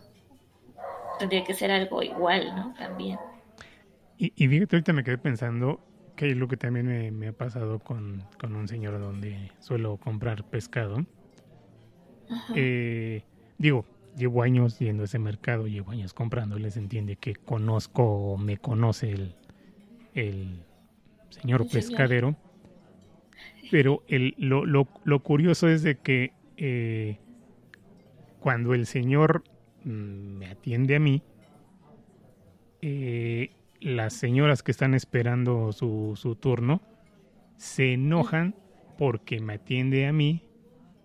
[1.19, 2.75] tendría que ser algo igual, ¿no?
[2.75, 3.19] También.
[4.19, 5.86] Y, y ahorita me quedé pensando
[6.17, 11.05] que es lo que también me, ha pasado con, un señor donde suelo comprar pescado.
[12.55, 13.23] Eh,
[13.59, 13.85] digo,
[14.17, 19.13] llevo años yendo a ese mercado, llevo años comprando, les entiende que conozco, me conoce
[19.13, 19.35] el,
[20.15, 20.65] el
[21.29, 22.37] señor pescadero.
[23.71, 27.19] Pero el, lo, lo, lo, curioso es de que eh,
[28.39, 29.43] cuando el señor
[29.85, 31.23] mm, me atiende a mí,
[32.81, 33.51] eh,
[33.87, 36.83] las señoras que están esperando su, su turno
[37.57, 38.57] se enojan
[38.99, 40.43] porque me atiende a mí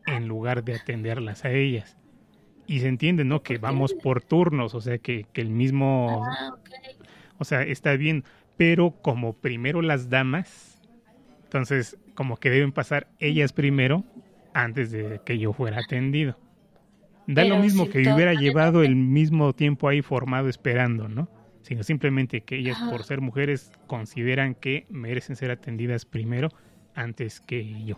[0.07, 1.95] en lugar de atenderlas a ellas.
[2.65, 3.43] Y se entiende, ¿no?
[3.43, 6.25] Que vamos por turnos, o sea, que, que el mismo...
[6.25, 6.55] Ah,
[7.37, 8.23] o sea, está bien,
[8.57, 10.81] pero como primero las damas,
[11.43, 14.03] entonces como que deben pasar ellas primero
[14.55, 16.35] antes de que yo fuera atendido.
[17.27, 21.29] Da lo mismo que hubiera llevado el mismo tiempo ahí formado esperando, ¿no?
[21.71, 26.49] Sino simplemente que ellas por ser mujeres consideran que merecen ser atendidas primero
[26.95, 27.95] antes que yo.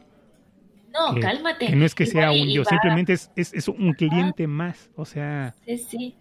[0.94, 1.66] No, cálmate.
[1.66, 5.56] Que no es que sea un yo, simplemente es, es, un cliente más, o sea...
[5.66, 6.16] Sí, sí.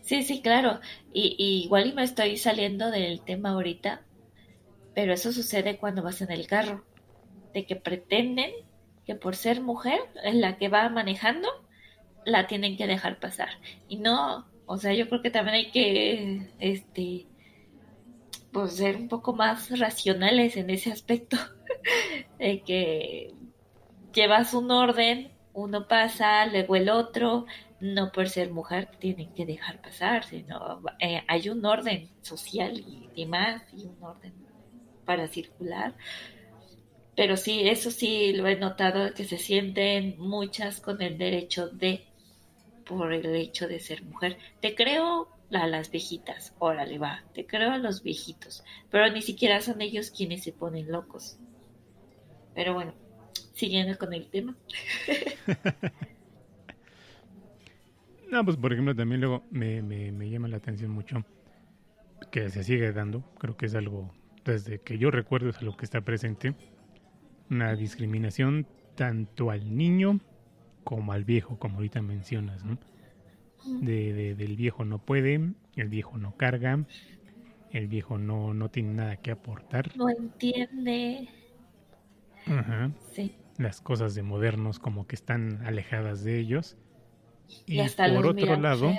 [0.00, 0.80] Sí, sí, claro.
[1.12, 4.00] Y, igual y me estoy saliendo del tema ahorita,
[4.94, 6.86] pero eso sucede cuando vas en el carro,
[7.52, 8.50] de que pretenden
[9.04, 11.48] que por ser mujer es la que va manejando,
[12.24, 13.50] la tienen que dejar pasar.
[13.90, 17.26] Y no, o sea, yo creo que también hay que, este,
[18.52, 21.38] pues ser un poco más racionales en ese aspecto,
[22.38, 23.34] de que
[24.12, 27.46] llevas un orden, uno pasa, luego el otro,
[27.80, 33.08] no por ser mujer tienen que dejar pasar, sino eh, hay un orden social y
[33.16, 34.34] demás, y un orden
[35.06, 35.94] para circular.
[37.16, 42.07] Pero sí, eso sí lo he notado, que se sienten muchas con el derecho de
[42.88, 44.38] por el hecho de ser mujer.
[44.60, 49.60] Te creo a las viejitas, órale va, te creo a los viejitos, pero ni siquiera
[49.60, 51.38] son ellos quienes se ponen locos.
[52.54, 52.94] Pero bueno,
[53.52, 54.56] siguiendo con el tema.
[58.30, 61.24] no, pues por ejemplo también luego me, me, me llama la atención mucho
[62.32, 64.12] que se sigue dando, creo que es algo,
[64.44, 66.54] desde que yo recuerdo es algo que está presente,
[67.48, 70.20] una discriminación tanto al niño
[70.88, 72.78] como al viejo, como ahorita mencionas, ¿no?
[73.66, 76.82] De, del viejo no puede, el viejo no carga,
[77.72, 79.94] el viejo no, no tiene nada que aportar.
[79.98, 81.28] No entiende.
[82.46, 82.90] Ajá.
[83.12, 83.34] Sí.
[83.58, 86.78] Las cosas de modernos como que están alejadas de ellos.
[87.66, 87.82] Y,
[88.14, 88.90] por otro lado,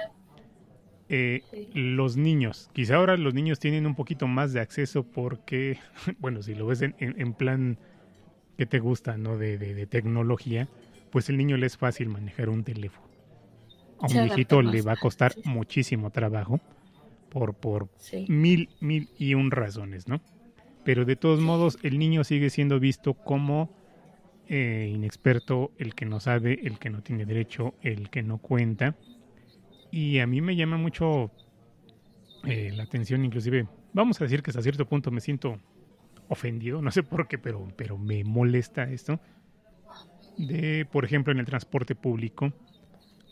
[1.08, 1.42] eh,
[1.74, 5.80] los niños, quizá ahora los niños tienen un poquito más de acceso porque,
[6.20, 7.80] bueno, si lo ves en, en, plan
[8.60, 9.40] que te gusta, ¿no?
[9.40, 10.68] De, de, de tecnología,
[11.12, 13.08] pues el niño le es fácil manejar un teléfono.
[14.00, 16.60] A un viejito le va a costar muchísimo trabajo
[17.30, 17.90] por, por
[18.28, 20.22] mil, mil y un razones, ¿no?
[20.84, 23.70] Pero de todos modos, el niño sigue siendo visto como
[24.48, 28.96] eh, inexperto, el que no sabe, el que no tiene derecho, el que no cuenta.
[29.92, 31.32] Y a mí me llama mucho
[32.46, 35.60] eh, la atención, inclusive, vamos a decir que hasta cierto punto me siento
[36.30, 39.20] ofendido, no sé por qué, pero, pero me molesta esto
[40.40, 42.54] de, por ejemplo, en el transporte público,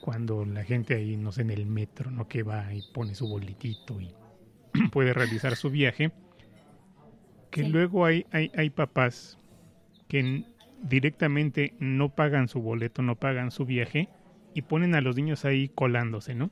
[0.01, 2.27] cuando la gente ahí, no sé, en el metro, ¿no?
[2.27, 4.13] Que va y pone su boletito y
[4.91, 6.11] puede realizar su viaje,
[7.49, 9.39] que luego hay, hay, hay papás
[10.09, 10.43] que
[10.83, 14.09] directamente no pagan su boleto, no pagan su viaje
[14.53, 16.51] y ponen a los niños ahí colándose, ¿no?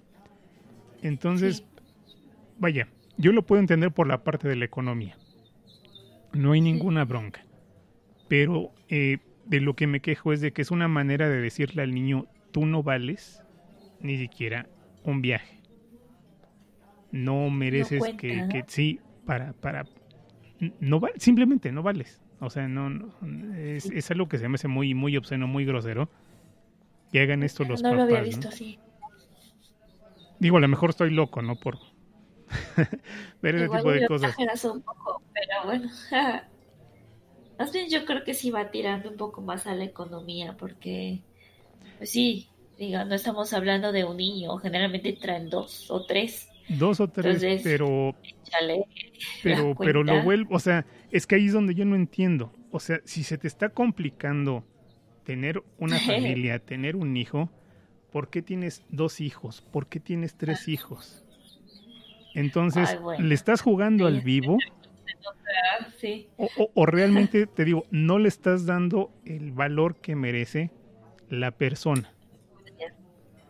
[1.01, 1.65] Entonces,
[2.57, 2.87] vaya,
[3.17, 5.17] yo lo puedo entender por la parte de la economía.
[6.31, 7.45] No hay ninguna bronca.
[8.27, 11.83] Pero eh, de lo que me quejo es de que es una manera de decirle
[11.83, 13.43] al niño, tú no vales
[13.99, 14.67] ni siquiera
[15.03, 15.61] un viaje.
[17.11, 19.85] No mereces que, sí, para, para,
[20.79, 22.21] no simplemente no vales.
[22.39, 23.13] O sea, no,
[23.55, 26.09] es, algo que se me hace muy, muy obsceno, muy grosero.
[27.11, 28.79] Que hagan esto los no Lo había visto así.
[30.39, 31.55] Digo, a lo mejor estoy loco, ¿no?
[31.55, 31.77] Por
[33.41, 34.35] ver ese tipo de cosas.
[34.65, 35.89] Un poco, pero bueno.
[37.57, 41.21] Más bien yo creo que sí va tirando un poco más a la economía, porque,
[41.97, 46.49] pues sí, digo, no estamos hablando de un niño, generalmente traen dos o tres.
[46.67, 48.15] Dos o tres, pero...
[49.43, 52.51] pero, pero lo vuelvo, o sea, es que ahí es donde yo no entiendo.
[52.71, 54.65] O sea, si se te está complicando
[55.23, 57.49] tener una familia, tener un hijo,
[58.11, 59.61] ¿por qué tienes dos hijos?
[59.61, 61.23] ¿Por qué tienes tres hijos?
[62.33, 63.25] Entonces, Ay, bueno.
[63.25, 64.57] ¿le estás jugando al vivo?
[65.99, 66.27] Sí.
[66.37, 70.71] O, o- o realmente, te digo, no le estás dando el valor que merece
[71.29, 72.11] la persona.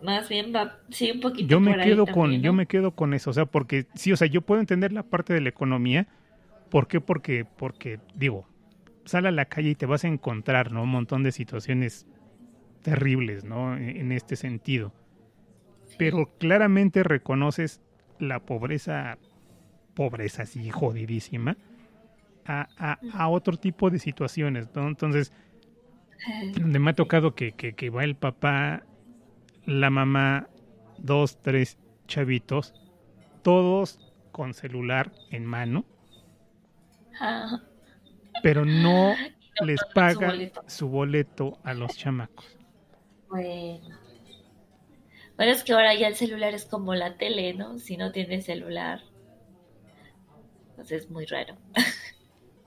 [0.02, 2.68] Más bien va, sí, un poquito Yo me por ahí quedo con, también, yo me
[2.68, 5.42] quedo con eso, o sea, porque sí, o sea, yo puedo entender la parte de
[5.42, 6.08] la economía,
[6.70, 7.02] ¿por qué?
[7.02, 8.48] Porque, porque, digo,
[9.06, 10.84] sal a la calle y te vas a encontrar, ¿no?
[10.84, 12.06] Un montón de situaciones
[12.84, 13.78] terribles, ¿no?
[13.78, 14.94] En, en este sentido.
[15.98, 17.82] Pero claramente reconoces
[18.20, 19.18] la pobreza,
[19.96, 21.58] pobreza así jodidísima,
[22.46, 24.88] a, a, a otro tipo de situaciones, ¿no?
[24.88, 25.34] Entonces,
[26.56, 28.86] donde me ha tocado que, que, que va el papá,
[29.66, 30.50] la mamá,
[30.98, 32.76] dos, tres chavitos,
[33.44, 34.00] todos
[34.32, 35.86] con celular en mano,
[38.42, 39.20] pero no
[39.60, 40.64] les su paga boleto.
[40.68, 42.60] su boleto a los chamacos.
[43.30, 44.00] bueno.
[45.38, 47.78] Bueno, es que ahora ya el celular es como la tele, ¿no?
[47.80, 49.02] Si no tienes celular,
[50.76, 51.56] pues es muy raro.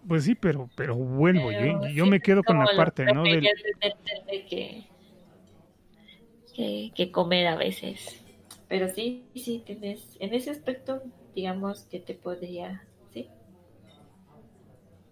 [0.06, 3.24] Pues sí, pero, pero vuelvo, yo, Pero yo sí, me quedo con la parte, ¿no?
[3.24, 3.46] Del,
[4.48, 4.84] que,
[6.54, 8.22] que, que comer a veces.
[8.68, 11.02] Pero sí, sí, tienes, en ese aspecto,
[11.34, 13.28] digamos que te podría, sí.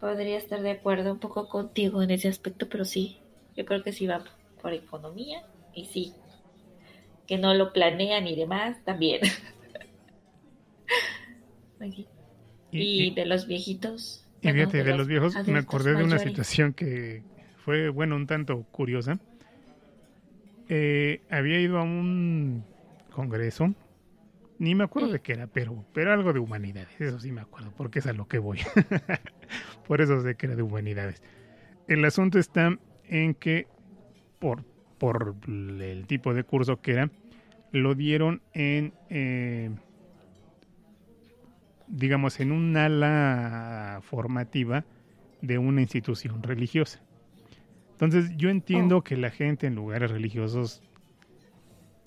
[0.01, 3.19] Podría estar de acuerdo un poco contigo en ese aspecto, pero sí,
[3.55, 4.25] yo creo que sí va
[4.63, 6.15] por economía y sí,
[7.27, 9.21] que no lo planean y demás también.
[11.81, 12.07] Aquí.
[12.83, 14.23] Y- de los viejitos.
[14.43, 17.23] Y fíjate, de los viejos me acordé de una situación que
[17.65, 19.19] fue, bueno, un tanto curiosa.
[20.69, 22.65] Eh, había ido a un
[23.13, 23.73] congreso,
[24.59, 25.13] ni me acuerdo Sí.
[25.15, 28.13] de qué era, pero, pero algo de humanidades, eso sí me acuerdo, porque es a
[28.13, 28.59] lo que voy.
[29.87, 31.23] por eso sé que era de humanidades.
[31.89, 32.77] El asunto está
[33.09, 33.69] en que,
[34.39, 34.65] por,
[34.99, 37.11] por el tipo de curso que era,
[37.73, 38.93] lo dieron en...
[39.09, 39.71] eh,
[41.89, 44.85] digamos, en un ala formativa
[45.43, 47.01] de una institución religiosa.
[47.93, 49.05] Entonces, yo entiendo Oh.
[49.05, 50.83] que la gente en lugares religiosos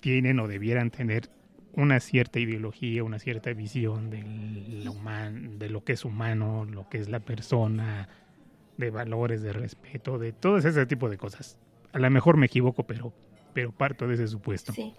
[0.00, 1.28] tienen o debieran tener
[1.72, 6.98] una cierta ideología, una cierta visión del human- de lo que es humano, lo que
[6.98, 8.08] es la persona,
[8.76, 11.58] de valores, de respeto, de todo ese tipo de cosas.
[11.92, 13.12] A lo mejor me equivoco, pero,
[13.52, 14.72] pero parto de ese supuesto.
[14.72, 14.94] Sí.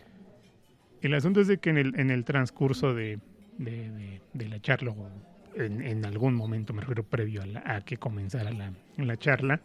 [1.02, 3.20] El asunto es de que en el, en el transcurso de,
[3.58, 5.10] de, de- de la charla, o
[5.56, 9.62] en, en algún momento, me refiero previo a, la- a que comenzara la, la charla,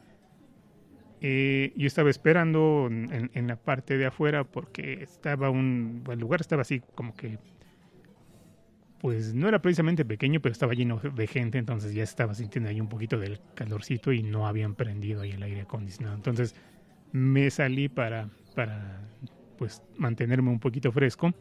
[1.20, 6.40] eh, yo estaba esperando en, en- la parte de afuera porque estaba un, el lugar
[6.40, 7.38] estaba así como que,
[8.98, 12.80] pues no era precisamente pequeño, pero estaba lleno de gente, entonces ya estaba sintiendo ahí
[12.80, 16.16] un poquito del calorcito y no habían prendido ahí el aire acondicionado.
[16.16, 16.54] Entonces
[17.12, 19.00] me salí para, para
[19.56, 21.32] pues mantenerme un poquito fresco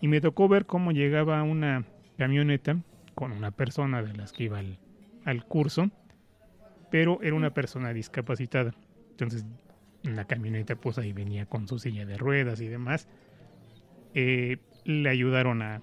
[0.00, 1.84] y me tocó ver cómo llegaba una
[2.16, 2.76] camioneta
[3.14, 4.60] con una persona de las que iba
[5.24, 5.90] al, curso,
[6.90, 8.74] pero era una persona discapacitada.
[9.10, 9.44] Entonces,
[10.04, 13.08] en la camioneta, pues ahí venía con su silla de ruedas y demás.
[14.14, 15.82] Eh, le ayudaron a,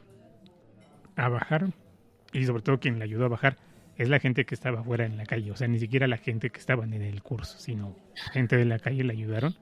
[1.16, 1.74] a bajar,
[2.34, 3.58] y sobre todo quien le ayudó a bajar
[3.98, 6.50] es la gente que estaba fuera en la calle, o sea, ni siquiera la gente
[6.50, 7.96] que estaban en el curso, sino
[8.34, 9.56] gente de la calle le ayudaron.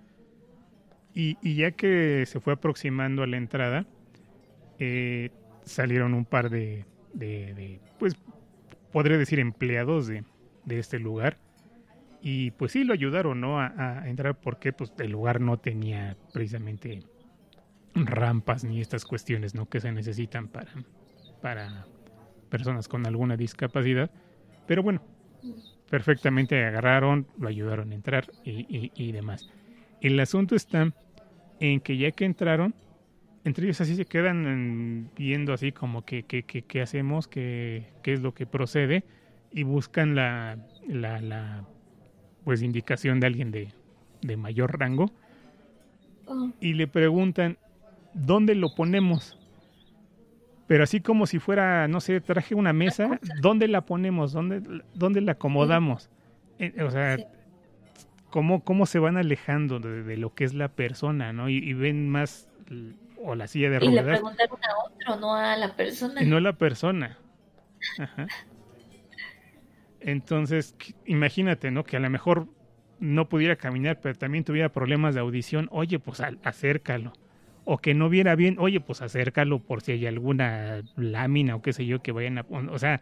[1.16, 3.86] Y ya que se fue aproximando a la entrada,
[4.80, 5.32] eh,
[5.66, 8.16] salieron un par de, de- pues,
[8.92, 10.26] podría decir empleados de,
[10.66, 11.40] de este lugar.
[12.22, 13.60] Y pues sí lo ayudaron, ¿no?
[13.62, 13.68] A,
[14.04, 17.04] a entrar porque pues el lugar no tenía precisamente
[17.96, 19.68] rampas ni estas cuestiones, ¿no?
[19.68, 20.72] Que se necesitan para,
[21.42, 21.88] para
[22.50, 24.12] personas con alguna discapacidad.
[24.66, 25.02] Pero bueno,
[25.90, 29.46] perfectamente agarraron, lo ayudaron a entrar y, y- y demás.
[30.02, 30.94] El asunto está
[31.60, 32.76] en que ya que entraron,
[33.46, 38.14] entre ellos así se quedan viendo así como que qué que, qué hacemos, qué, qué
[38.14, 39.04] es lo que procede
[39.52, 41.66] y buscan la, la, la,
[42.44, 43.70] pues indicación de alguien de,
[44.22, 45.12] de mayor rango
[46.26, 47.58] Oh, y le preguntan
[48.14, 49.38] dónde lo ponemos.
[50.68, 54.32] Pero así como si fuera, no sé, traje una mesa, ¿dónde la ponemos?
[54.32, 54.62] ¿Dónde,
[54.94, 56.10] dónde la acomodamos?
[56.60, 57.26] Eh, o sea, Sí.
[58.30, 61.50] cómo, cómo se van alejando de, de lo que es la persona, ¿no?
[61.50, 62.48] Y, y ven más,
[63.24, 66.22] o la silla de y le ruedas, preguntaron a otro, no a la persona.
[66.22, 67.18] y no la persona.
[68.00, 68.28] Ajá.
[70.00, 71.84] Entonces, imagínate, ¿no?
[71.84, 72.48] Que a lo mejor
[73.00, 75.68] no pudiera caminar, pero también tuviera problemas de audición.
[75.72, 77.14] Oye, pues al- acércalo.
[77.66, 81.72] O que no viera bien, oye, pues acércalo por si hay alguna lámina o qué
[81.72, 82.46] sé yo que vayan a.
[82.50, 83.00] O sea,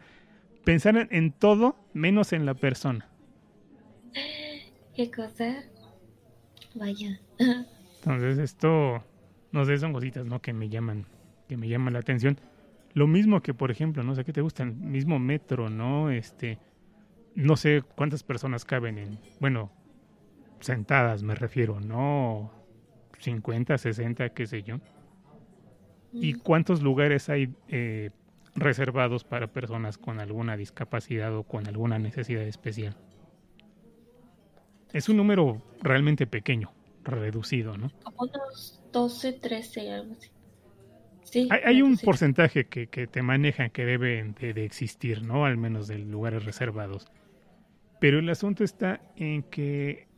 [0.64, 3.08] pensar en, en todo menos en la persona.
[4.94, 5.64] ¿Qué cosa?
[6.74, 7.20] Vaya.
[8.04, 9.02] Entonces, esto,
[9.52, 10.40] no sé, son cositas, ¿no?
[10.40, 11.06] Que me llaman,
[11.48, 12.38] que me llaman la atención.
[12.94, 16.10] Lo mismo que, por ejemplo, no sé qué te gusta, el mismo metro, ¿no?
[16.10, 16.58] Este,
[17.34, 19.70] no sé cuántas personas caben en, bueno,
[20.60, 22.50] sentadas me refiero, no
[23.18, 24.80] 50, 60, qué sé yo.
[26.12, 28.10] ¿Y cuántos lugares hay eh,
[28.54, 32.96] reservados para personas con alguna discapacidad o con alguna necesidad especial?
[34.92, 36.70] Es un número realmente pequeño,
[37.04, 37.90] reducido, ¿no?
[38.02, 40.14] Como unos 12, 13, algo
[41.22, 41.48] así.
[41.50, 45.44] hay, un porcentaje que, que, te manejan que debe de, de, existir, ¿no?
[45.44, 47.06] Al menos de lugares reservados.
[48.00, 50.08] Pero el asunto está en que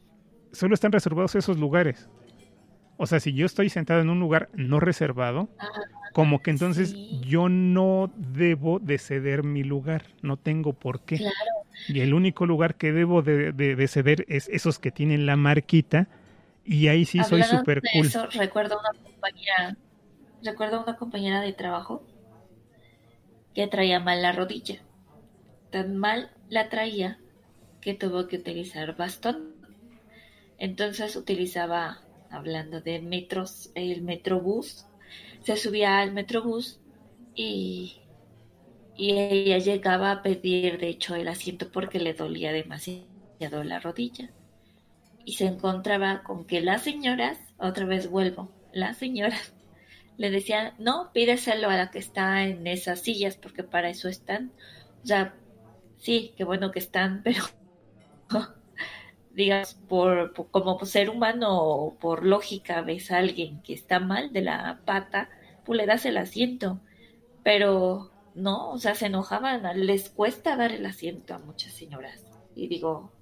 [0.52, 2.08] solo están reservados esos lugares.
[2.96, 5.66] O sea, si yo estoy sentado en un lugar no reservado, ah,
[6.12, 11.20] como que entonces yo no debo de ceder mi lugar, no tengo por qué.
[11.88, 16.08] Y el único lugar que debo de, ceder es esos que tienen la marquita
[16.64, 18.06] y ahí sí soy súper cool.
[18.06, 19.76] Eso, recuerdo una compañera,
[20.42, 22.04] recuerdo una compañera de trabajo
[23.54, 24.82] que traía mal la rodilla.
[25.70, 27.18] Tan mal la traía
[27.80, 29.54] que tuvo que utilizar bastón.
[30.58, 32.00] Entonces utilizaba
[32.30, 34.86] hablando de metros, el metrobús,
[35.40, 36.80] se subía al metrobús
[37.34, 38.00] y,
[38.96, 44.30] y ella llegaba a pedir, de hecho, el asiento porque le dolía demasiado la rodilla.
[45.24, 49.54] Y se encontraba con que las señoras, otra vez vuelvo, las señoras
[50.16, 54.52] le decían, no, pídeselo a la que está en esas sillas porque para eso están.
[55.02, 55.34] O sea,
[55.98, 57.44] sí, qué bueno que están, pero
[59.34, 64.42] digas, por, como ser humano o por lógica ves a alguien que está mal de
[64.42, 65.28] la pata,
[65.64, 66.80] pues le das el asiento.
[67.42, 72.24] Pero no, o sea, se enojaban, les cuesta dar el asiento a muchas señoras.
[72.54, 73.12] Y digo,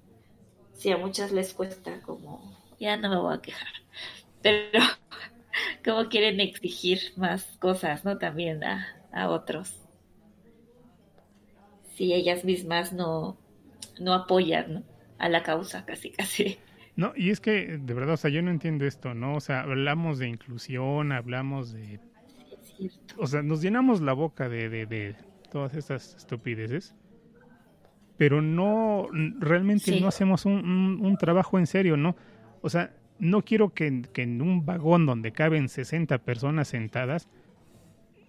[0.73, 3.73] si a muchas les cuesta, como, ya no me voy a quejar.
[4.41, 4.79] Pero
[5.85, 8.17] como quieren exigir más cosas, ¿no?
[8.17, 9.79] También a, a otros.
[11.95, 13.37] Si ellas mismas no,
[13.99, 14.83] no apoyan, ¿no?
[15.23, 16.57] a la causa, casi, casi.
[16.95, 19.35] No, y es que, de verdad, o sea, yo no entiendo esto, ¿no?
[19.35, 21.99] O sea, hablamos de inclusión, hablamos de...
[23.17, 25.15] o sea, nos llenamos la boca de, de,
[25.49, 26.93] todas estas estupideces,
[28.17, 29.07] pero no,
[29.39, 32.15] realmente no hacemos un, un, trabajo en serio, ¿no?
[32.61, 37.27] O sea, no quiero que, que en un vagón donde caben 60 personas sentadas,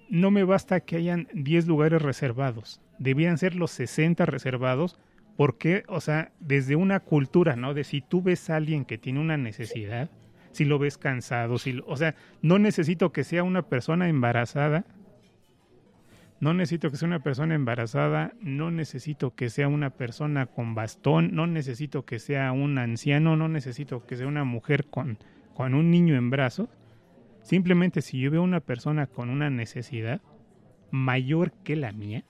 [0.09, 2.81] no me basta que hayan 10 lugares reservados.
[2.99, 4.99] Debían ser los 60 reservados
[5.37, 7.75] porque, o sea, desde una cultura, ¿no?
[7.75, 10.11] De si tú ves a alguien que tiene una necesidad,
[10.53, 14.85] si lo ves cansado, si, o sea, no necesito que sea una persona embarazada,
[16.45, 21.31] no necesito que sea una persona embarazada, no necesito que sea una persona con bastón,
[21.33, 25.17] no necesito que sea un anciano, no necesito que sea una mujer con,
[25.55, 26.69] con un niño en brazos.
[27.41, 30.21] Simplemente si yo veo una persona con una necesidad
[30.91, 32.25] mayor que la mía,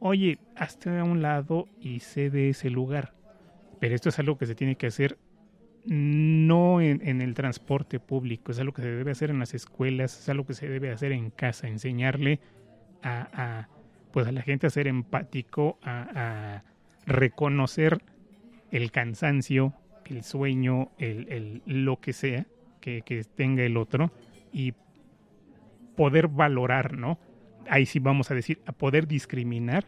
[0.00, 3.14] oye, hazte a un lado y cede ese lugar.
[3.78, 5.16] Pero esto es algo que se tiene que hacer
[5.84, 10.28] no en, el transporte público, es algo que se debe hacer en las escuelas, es
[10.28, 12.40] algo que se debe hacer en casa, enseñarle
[13.02, 13.68] a,
[14.12, 16.62] pues a la gente a ser empático, a,
[17.04, 18.00] reconocer
[18.70, 19.74] el cansancio,
[20.04, 22.46] el sueño, el, lo que sea
[22.80, 24.12] que, que tenga el otro
[24.52, 24.74] y
[25.96, 27.18] poder valorar, ¿no?
[27.68, 29.84] ahí sí vamos a decir, a poder discriminar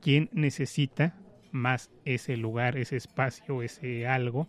[0.00, 1.14] quién necesita
[1.52, 4.48] más ese lugar, ese espacio, ese algo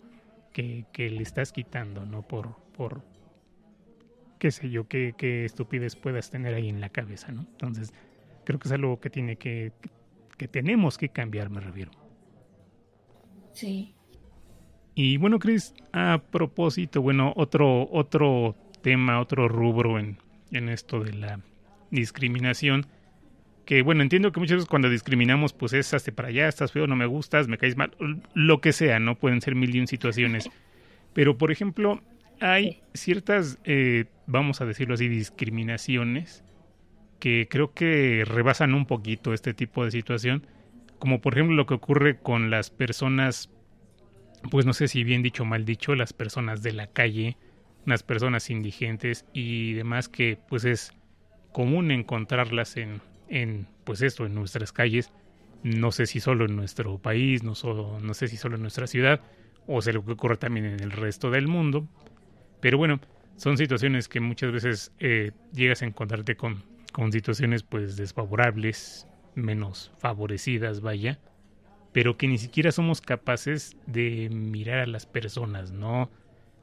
[0.52, 2.22] que, le estás quitando, ¿no?
[2.22, 3.04] Por, por
[4.40, 7.42] qué sé yo, qué, qué estupidez puedas tener ahí en la cabeza, ¿no?
[7.52, 7.94] Entonces,
[8.44, 9.72] creo que es algo que tiene que,
[10.38, 11.92] que tenemos que cambiar, me refiero.
[13.54, 13.94] Sí.
[14.94, 20.18] Y bueno, Chris, a propósito, bueno, otro, otro tema, otro rubro en,
[20.52, 21.40] en esto de la
[21.92, 22.88] discriminación.
[23.66, 26.86] Que bueno, entiendo que muchas veces cuando discriminamos, pues es hasta para allá, estás feo,
[26.86, 27.92] no me gustas, me caes mal,
[28.34, 29.16] lo que sea, ¿no?
[29.16, 30.50] Pueden ser mil y un situaciones.
[31.14, 32.02] Pero, por ejemplo,
[32.40, 36.44] hay ciertas, eh, vamos a decirlo así, discriminaciones
[37.20, 40.46] que creo que rebasan un poquito este tipo de situación.
[41.00, 43.50] Como por ejemplo lo que ocurre con las personas,
[44.52, 47.38] pues no sé si bien dicho o mal dicho, las personas de la calle,
[47.86, 50.94] las personas indigentes y demás que pues es
[51.52, 55.12] común encontrarlas en, en, pues esto, en nuestras calles.
[55.64, 58.88] No sé si solo en nuestro país, no, solo, no sé si solo en nuestra
[58.88, 59.22] ciudad,
[59.68, 61.88] o sea lo que ocurre también en el resto del mundo.
[62.66, 63.00] Pero bueno,
[63.36, 66.64] son situaciones que muchas veces eh, llegas a encontrarte con,
[66.94, 69.06] con situaciones pues desfavorables,
[69.36, 71.20] menos favorecidas, vaya,
[71.92, 76.10] pero que ni siquiera somos capaces de mirar a las personas, ¿no?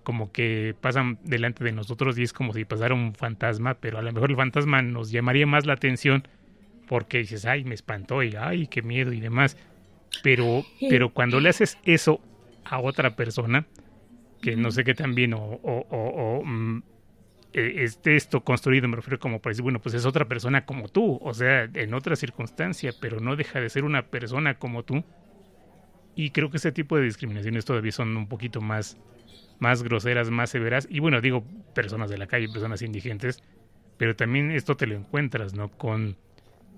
[0.03, 4.03] como que pasan delante de nosotros y es como si pasara un fantasma, pero a
[4.03, 6.26] lo mejor el fantasma nos llamaría más la atención
[6.88, 9.57] porque dices, ay, me espantó y ay, qué miedo y demás.
[10.24, 12.20] Pero, pero cuando le haces eso
[12.64, 13.66] a otra persona,
[14.43, 16.82] que no sé qué tan bien o, o, mm,
[17.55, 20.88] e, esté esto construido, me refiero como para decir, bueno, pues es otra persona como
[20.88, 25.05] tú, o sea, en otra circunstancia, pero no deja de ser una persona como tú.
[26.14, 28.99] Y creo que ese tipo de discriminaciones todavía son un poquito más,
[29.61, 30.86] más groseras, más severas.
[30.90, 33.43] Y bueno, digo personas de la calle, personas indigentes,
[33.97, 35.70] pero también esto te lo encuentras, ¿no?
[35.70, 36.16] Con,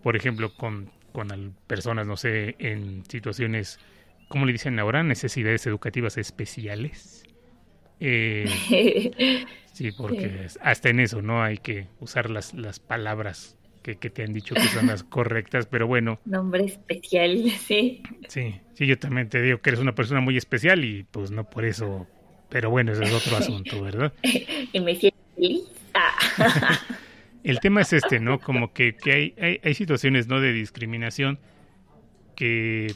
[0.03, 3.81] por ejemplo, con, con personas, no sé, en situaciones,
[4.29, 5.03] ¿cómo le dicen ahora?
[5.03, 7.25] Necesidades educativas especiales.
[8.01, 11.43] Eh, sí, porque hasta en eso, ¿no?
[11.43, 15.67] Hay que usar las, las palabras que, que, te han dicho que son las correctas,
[15.67, 16.21] pero bueno.
[16.25, 18.03] Nombre especial, sí.
[18.29, 21.49] Sí, sí, yo también te digo que eres una persona muy especial y pues no
[21.49, 22.07] por eso
[22.55, 24.13] pero bueno, ese es otro asunto, ¿verdad?
[24.73, 25.65] y me siento feliz.
[27.43, 28.39] El tema es este, ¿no?
[28.39, 30.41] Como que, que hay, hay, situaciones, ¿no?
[30.41, 31.41] De discriminación
[32.37, 32.95] que,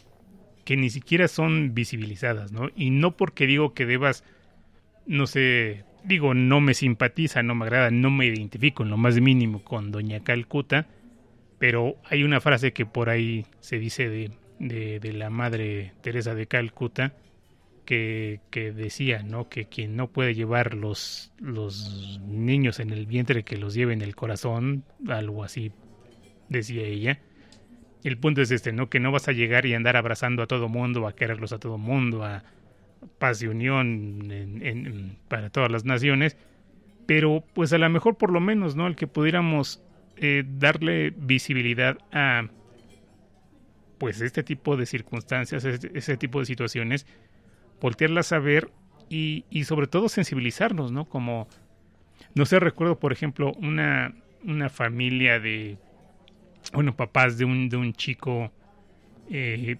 [0.65, 2.71] que ni siquiera son visibilizadas, ¿no?
[2.77, 4.23] Y no porque digo que debas,
[5.09, 9.19] no sé, digo, no me simpatiza, no me agrada, no me identifico en lo más
[9.21, 10.87] mínimo con Doña Calcuta,
[11.59, 16.47] pero hay una frase que por ahí se dice de, de, la madre Teresa de
[16.47, 17.15] Calcuta,
[17.87, 19.49] que, decía, ¿no?
[19.49, 24.03] Que quien no puede llevar los, los niños en el vientre, que los lleve en
[24.03, 25.73] el corazón, algo así
[26.51, 27.21] decía ella.
[28.05, 28.91] El punto es este, ¿no?
[28.91, 31.79] Que no vas a llegar y andar abrazando a todo mundo, a quererlos a todo
[31.79, 32.45] mundo, a
[33.19, 36.37] paz y unión en, para todas las naciones,
[37.07, 38.87] pero pues a lo mejor por lo menos, ¿no?
[38.87, 39.83] El que pudiéramos
[40.17, 42.49] eh, darle visibilidad a
[43.99, 47.07] pues este tipo de circunstancias, ese tipo de situaciones,
[47.81, 48.71] voltearlas a ver
[49.09, 51.05] y, y sobre todo sensibilizarnos, ¿no?
[51.05, 51.49] Como,
[52.35, 55.79] no sé, recuerdo, por ejemplo, una, una familia de,
[56.73, 58.53] bueno, papás de un, de un chico,
[59.31, 59.79] eh,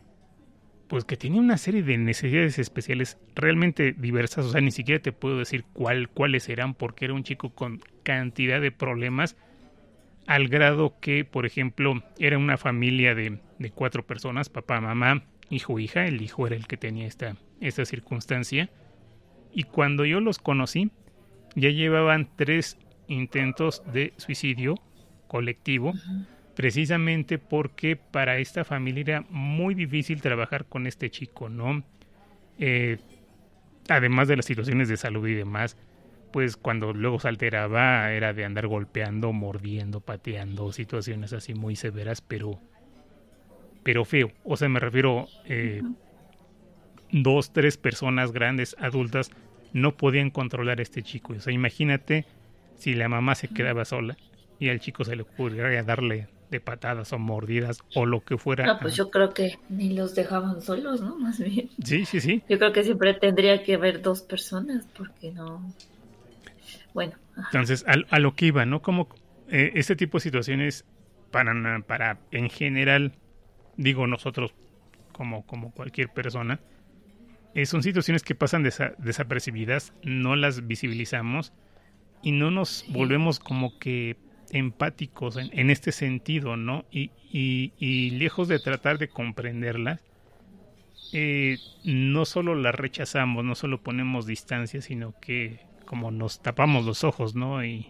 [0.89, 5.13] pues que tenía una serie de necesidades especiales realmente diversas, o sea, ni siquiera te
[5.13, 9.37] puedo decir cuál, cuáles eran, porque era un chico con cantidad de problemas,
[10.27, 15.79] al grado que, por ejemplo, era una familia de, de cuatro personas, papá, mamá, hijo,
[15.79, 18.71] hija, el hijo era el que tenía esta, esta circunstancia.
[19.53, 20.91] Y cuando yo los conocí,
[21.55, 22.79] ya llevaban tres
[23.09, 24.75] intentos de suicidio
[25.27, 25.95] colectivo,
[26.59, 31.85] precisamente porque para esta familia era muy difícil trabajar con este chico, ¿no?
[32.59, 32.99] Eh,
[33.89, 35.77] además de las situaciones de salud y demás,
[36.33, 42.23] pues cuando luego se alteraba era de andar golpeando, mordiendo, pateando, situaciones así muy severas,
[42.23, 42.61] pero,
[43.85, 44.33] pero feo.
[44.43, 45.81] O sea, me refiero eh,
[47.13, 49.31] dos, tres personas grandes, adultas,
[49.73, 51.35] no podían controlar a este chico.
[51.35, 52.25] O sea, imagínate
[52.75, 54.17] si la mamá se quedaba sola
[54.59, 58.67] y al chico se le ocurriera darle de patadas o mordidas o lo que fuera.
[58.67, 61.17] No, pues yo creo que ni los dejaban solos, ¿no?
[61.19, 61.71] Más bien.
[61.85, 62.43] Sí, sí, sí.
[62.49, 65.73] Yo creo que siempre tendría que haber dos personas porque no...
[66.95, 67.15] Bueno.
[67.37, 68.83] Entonces, a, lo que iba, ¿no?
[68.83, 69.09] Como
[69.49, 70.85] eh, este tipo de situaciones
[71.31, 71.55] para,
[71.87, 73.13] para, en general,
[73.77, 74.55] digo nosotros
[75.13, 76.61] como, como cualquier persona,
[77.55, 81.53] eh, son situaciones que pasan desapercibidas, no las visibilizamos
[82.23, 84.17] y no nos volvemos como que
[84.53, 86.85] empáticos en, este sentido, ¿no?
[86.91, 90.01] Y, y, lejos de tratar de comprenderlas,
[91.13, 97.05] eh, no solo las rechazamos, no solo ponemos distancia, sino que como nos tapamos los
[97.05, 97.65] ojos, ¿no?
[97.65, 97.89] Y,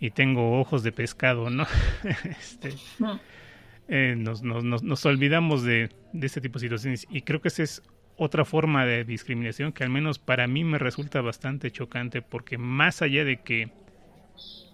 [0.00, 1.66] y tengo ojos de pescado, ¿no?
[2.24, 2.74] este,
[3.88, 7.62] eh, nos, nos, nos, olvidamos de, de este tipo de situaciones y creo que ese
[7.62, 7.82] es
[8.16, 13.02] otra forma de discriminación que al menos para mí me resulta bastante chocante porque más
[13.02, 13.70] allá de que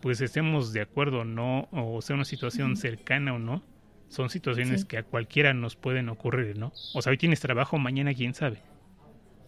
[0.01, 3.63] pues estemos de acuerdo o no o sea una situación cercana o no
[4.13, 6.71] son situaciones que a cualquiera nos pueden ocurrir, ¿no?
[6.93, 8.59] O sea, hoy tienes trabajo, mañana quién sabe.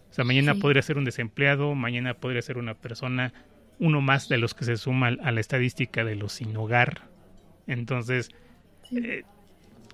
[0.09, 3.31] O sea, mañana podría ser un desempleado, mañana podría ser una persona,
[3.77, 7.03] uno más de los que se suma a la estadística de los sin hogar.
[7.67, 8.31] Entonces,
[8.91, 9.21] eh,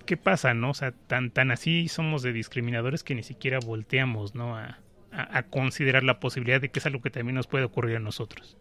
[0.06, 0.70] ¿qué pasa, no?
[0.70, 4.56] O sea, tan, tan así somos de discriminadores que ni siquiera volteamos, ¿no?
[4.58, 4.78] A,
[5.50, 8.56] considerar la posibilidad de que es algo que también nos puede ocurrir a nosotros.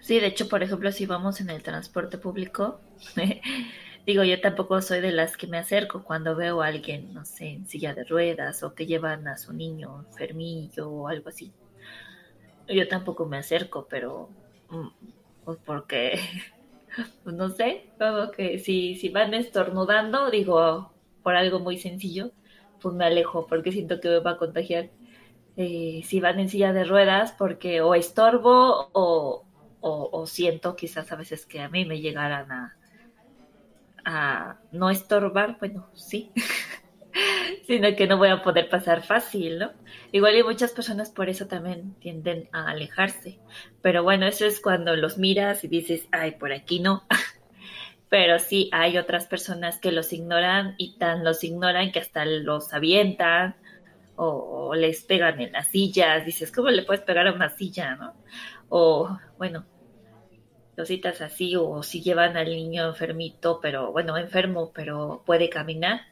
[0.00, 2.84] Sí, de hecho, por ejemplo, si vamos en el transporte público,
[4.06, 7.46] digo, yo tampoco soy de las que me acerco cuando veo a alguien, no sé,
[7.48, 11.54] en silla de ruedas o que llevan a su niño enfermillo o algo así.
[12.66, 14.34] Yo tampoco me acerco, pero
[14.68, 14.88] mm,
[15.44, 16.20] pues porque
[17.22, 22.32] pues no sé, como que si, si van estornudando, digo, por algo muy sencillo,
[22.80, 24.92] pues me alejo porque siento que me va a contagiar.
[25.56, 29.47] eh, si van en silla de ruedas porque o estorbo o,
[29.80, 32.74] o, siento quizás a veces que a mí me llegaran a,
[34.72, 36.32] no estorbar, bueno, sí,
[37.66, 39.72] sino que no voy a poder pasar fácil, ¿no?
[40.12, 43.38] Igual hay muchas personas por eso también tienden a alejarse,
[43.82, 47.04] pero bueno, eso es cuando los miras y dices, ay, por aquí no.
[48.08, 52.72] pero sí hay otras personas que los ignoran y tan los ignoran que hasta los
[52.72, 53.56] avientan
[54.16, 58.14] o, les pegan en las sillas, dices, ¿cómo le puedes pegar a una silla, no?
[58.68, 59.64] O, bueno,
[60.76, 66.02] cositas así, o si llevan al niño enfermito, pero, bueno, enfermo, pero puede caminar,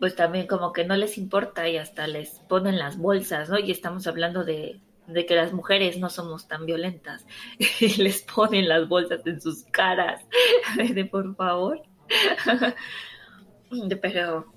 [0.00, 3.58] pues también como que no les importa y hasta les ponen las bolsas, ¿no?
[3.58, 7.26] Y estamos hablando de, de que las mujeres no somos tan violentas
[7.80, 10.24] y les ponen las bolsas en sus caras,
[10.76, 11.82] de por favor.
[14.02, 14.52] Pero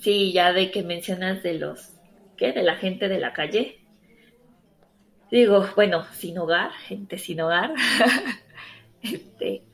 [0.00, 1.92] sí, ya de que mencionas de los,
[2.36, 2.52] ¿qué?
[2.52, 3.83] De la gente de la calle.
[5.34, 7.74] Digo, bueno, sin hogar, gente sin hogar.
[9.02, 9.64] este,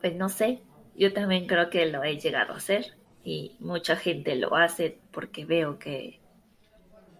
[0.00, 0.60] pues no sé,
[0.96, 5.44] yo también creo que lo he llegado a hacer y mucha gente lo hace porque
[5.44, 6.18] veo que,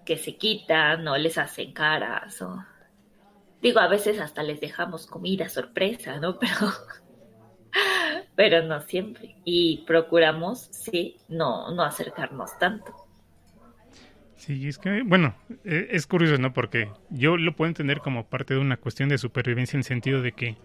[0.05, 2.65] que se quitan o les hacen caras o...
[3.63, 6.37] Digo, a veces hasta les dejamos comida sorpresa, ¿no?
[6.41, 6.73] Pero
[8.35, 9.37] pero no siempre.
[9.45, 13.06] Y procuramos, sí, no, no acercarnos tanto.
[14.37, 15.35] Sí, es que, bueno,
[15.65, 16.53] e, es curioso, ¿no?
[16.53, 20.33] Porque yo lo puedo entender como parte de una cuestión de supervivencia en sentido de
[20.33, 20.57] que,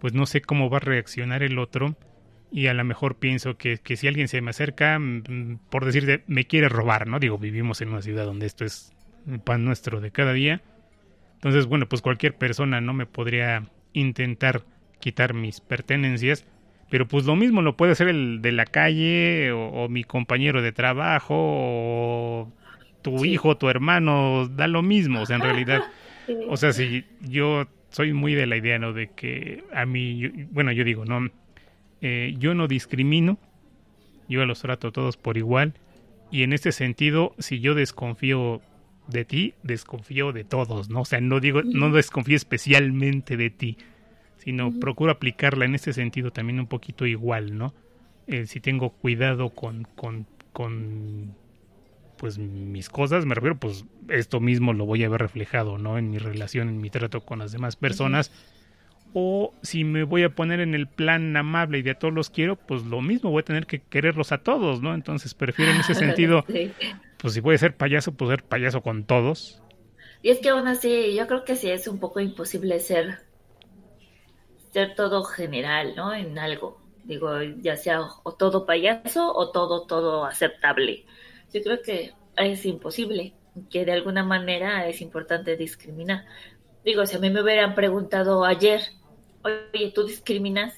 [0.00, 1.96] pues no sé cómo va a reaccionar el otro
[2.50, 6.24] y a lo mejor pienso que, que si alguien se me acerca, mm, por decirte,
[6.26, 7.18] me quiere robar, ¿no?
[7.18, 8.92] Digo, vivimos en una ciudad donde esto es
[9.26, 10.60] el pan nuestro de cada día.
[11.34, 14.62] Entonces, bueno, pues cualquier persona no me podría intentar
[15.00, 16.46] quitar mis pertenencias
[16.92, 20.72] pero pues lo mismo lo puede hacer el de la calle o, mi compañero de
[20.72, 22.52] trabajo o
[23.02, 25.82] tu hijo, tu hermano, da lo mismo, o sea, en realidad,
[26.48, 28.92] o sea, si yo soy muy de la idea, ¿no?
[28.92, 31.28] De que a mí, bueno, yo digo, no,
[32.00, 33.38] eh, yo no discrimino,
[34.28, 35.74] yo los trato todos por igual,
[36.30, 38.62] y en este sentido, si yo desconfío
[39.06, 41.02] de ti, desconfío de todos, ¿no?
[41.02, 43.76] O sea, no digo, no desconfío especialmente de ti,
[44.38, 47.74] sino procuro aplicarla en este sentido también un poquito igual, ¿no?
[48.26, 51.34] Eh, si tengo cuidado con, con, con,
[52.22, 55.98] pues mis cosas, me refiero, pues esto mismo lo voy a ver reflejado, ¿no?
[55.98, 58.30] En mi relación, en mi trato con las demás personas.
[59.12, 62.30] O si me voy a poner en el plan amable y de a todos los
[62.30, 64.94] quiero, pues lo mismo, voy a tener que quererlos a todos, ¿no?
[64.94, 66.44] Entonces prefiero en ese sentido,
[67.16, 69.60] pues si voy a ser payaso, pues ser payaso con todos.
[70.22, 73.18] Y es que aún así, yo creo que sí es un poco imposible ser
[74.72, 76.14] ser todo general, ¿no?
[76.14, 76.80] En algo.
[77.02, 81.04] Digo, ya sea o todo payaso o todo, todo aceptable.
[81.52, 83.34] Yo creo que es imposible,
[83.70, 86.24] que de alguna manera es importante discriminar.
[86.84, 88.80] Digo, si a mí me hubieran preguntado ayer,
[89.44, 90.74] oye, ¿tú discriminas?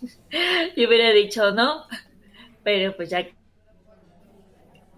[0.76, 1.84] Yo hubiera dicho no,
[2.62, 3.26] pero pues ya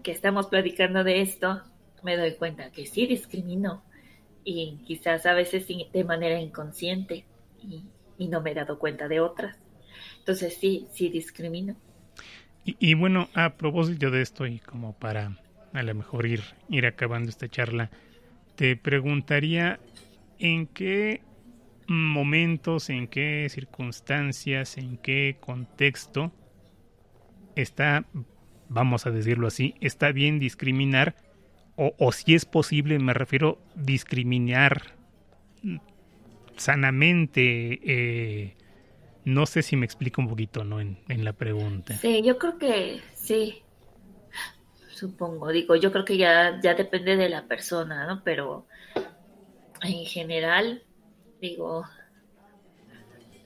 [0.03, 1.61] que estamos platicando de esto,
[2.03, 3.83] me doy cuenta que sí discrimino
[4.43, 7.25] y quizás a veces de manera inconsciente.
[7.61, 7.83] Y,
[8.17, 9.57] y no me he dado cuenta de otras.
[10.19, 11.75] Entonces sí, sí discrimino.
[12.67, 15.37] Y, bueno, a propósito de esto y como para
[15.73, 17.89] a lo mejor ir, ir acabando esta charla,
[18.55, 19.79] te preguntaría
[20.37, 21.21] en qué
[21.87, 26.33] momentos, en qué circunstancias, en qué contexto
[27.55, 28.05] está,
[28.67, 31.15] vamos a decirlo así, está bien discriminar
[31.77, 34.97] o, o si es posible, me refiero discriminar
[36.57, 37.79] sanamente.
[37.83, 38.56] Eh,
[39.27, 40.79] no sé si me explico un poquito, ¿no?
[40.79, 41.93] En, en, la pregunta.
[41.97, 43.61] Sí, yo creo que sí.
[44.89, 48.23] Supongo, digo, yo creo que ya, ya depende de la persona, ¿no?
[48.23, 48.67] Pero
[49.83, 50.81] en general,
[51.41, 51.83] digo,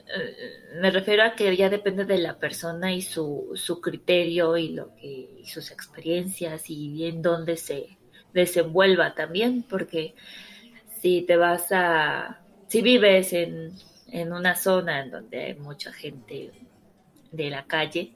[0.05, 4.69] eh, me refiero a que ya depende de la persona y su, su criterio y
[4.73, 5.07] lo que
[5.41, 7.97] y sus experiencias y en dónde se
[8.33, 10.13] desenvuelva también, porque
[10.99, 13.73] si te vas a si vives en,
[14.11, 16.51] una zona en donde hay mucha gente
[17.31, 18.13] de la calle,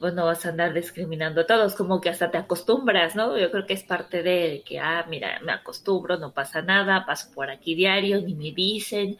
[0.00, 3.38] pues no vas a andar discriminando a todos, como que hasta te acostumbras, ¿no?
[3.38, 7.30] Yo creo que es parte de que, ah, mira, me acostumbro, no pasa nada, paso
[7.32, 9.18] por aquí diario, ni me dicen,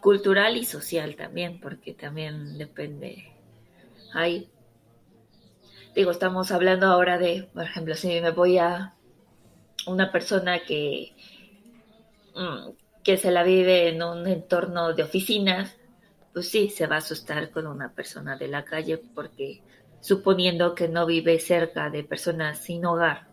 [0.00, 3.32] cultural y social también, porque también depende.
[4.14, 4.48] Ahí,
[5.94, 8.94] digo, estamos hablando ahora de, por ejemplo, si me voy a
[9.86, 11.14] una persona que,
[13.02, 15.76] que se la vive en un entorno de oficinas,
[16.32, 19.62] pues sí, se va a asustar con una persona de la calle porque
[20.00, 23.28] suponiendo que no vive cerca de personas sin hogar,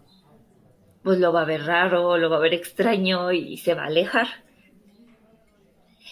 [1.04, 3.88] pues lo va a ver raro, lo va a ver extraño y se va a
[3.88, 4.28] alejar.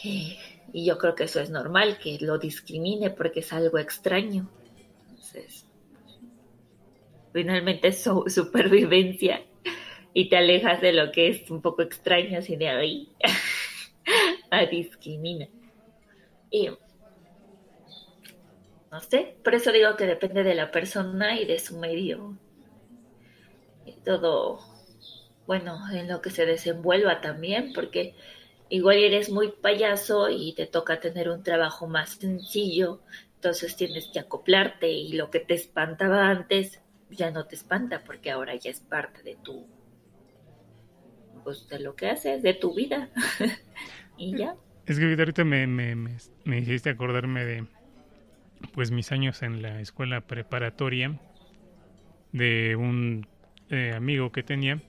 [0.03, 4.49] Y yo creo que eso es normal, que lo discrimine porque es algo extraño.
[5.09, 5.65] Entonces,
[7.33, 9.41] finalmente es su supervivencia
[10.17, 13.09] y te alejas de lo que es un poco extraño así de ahí
[14.49, 15.49] a discrimina.
[16.49, 16.69] Y
[18.89, 22.37] no sé, por eso digo que depende de la persona y de su medio.
[23.85, 24.61] Y todo,
[25.47, 28.15] bueno, en lo que se desenvuelva también, porque
[28.69, 33.01] igual eres muy payaso y te toca tener un trabajo más sencillo,
[33.35, 38.31] entonces tienes que acoplarte y lo que te espantaba antes ya no te espanta porque
[38.31, 39.67] ahora ya es parte de tu
[41.45, 43.09] pues de lo que haces, de tu vida.
[44.17, 44.55] y ya.
[44.85, 47.65] Es que ahorita me, me, me, hiciste acordarme de
[48.73, 51.17] pues mis años en la escuela preparatoria
[52.33, 53.27] de un
[53.69, 54.81] eh, amigo que tenía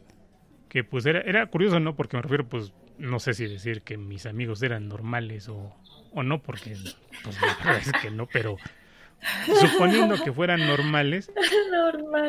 [0.69, 1.95] que pues era, era curioso, ¿no?
[1.95, 5.75] Porque me refiero pues no sé si decir que mis amigos eran normales o,
[6.13, 6.75] o no, porque
[7.23, 8.57] pues la verdad es que no, pero
[9.61, 11.31] suponiendo que fueran normales,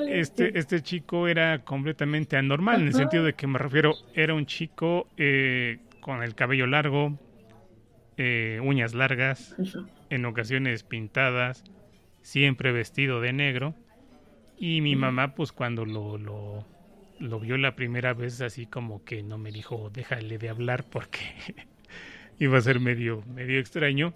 [0.07, 4.45] este, este chico era completamente anormal, en el sentido de que me refiero, era un
[4.45, 7.17] chico eh, con el cabello largo,
[8.17, 9.55] eh, uñas largas,
[10.09, 11.63] en ocasiones pintadas,
[12.21, 13.75] siempre vestido de negro.
[14.57, 16.65] Y mi mamá, pues cuando lo, lo,
[17.19, 21.19] lo vio la primera vez, así como que no me dijo, déjale de hablar porque
[22.39, 24.13] iba a ser medio, medio extraño,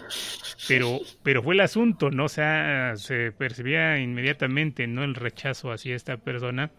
[0.67, 2.25] pero, pero fue el asunto, ¿no?
[2.25, 5.03] O sea, se percibía inmediatamente, ¿no?
[5.03, 6.71] El rechazo hacia esta persona,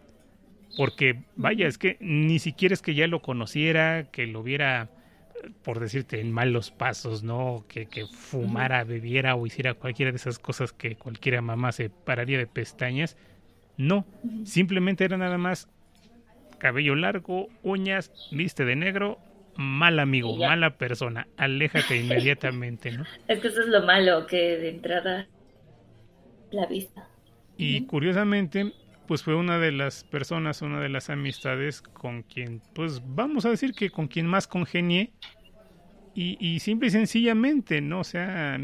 [0.77, 4.89] porque, vaya, es que ni siquiera es que ya lo conociera, que lo viera,
[5.65, 7.65] por decirte, en malos pasos, ¿no?
[7.69, 12.39] Que, que fumara, bebiera o hiciera cualquiera de esas cosas que cualquiera mamá se pararía
[12.39, 13.17] de pestañas.
[13.77, 14.07] No,
[14.45, 15.69] simplemente era nada más
[16.59, 19.19] cabello largo, uñas, viste de negro,
[19.57, 23.05] mal amigo, mala persona, aléjate inmediatamente, ¿no?
[23.29, 25.29] Es que eso es lo malo, que de entrada
[26.51, 27.09] la vista.
[27.57, 28.73] Y curiosamente,
[29.07, 33.51] pues fue una de las personas, una de las amistades con quien, pues vamos a
[33.51, 35.13] decir que con quien más congenié.
[36.15, 38.01] Y, y simple y sencillamente, ¿no?
[38.01, 38.59] O sea,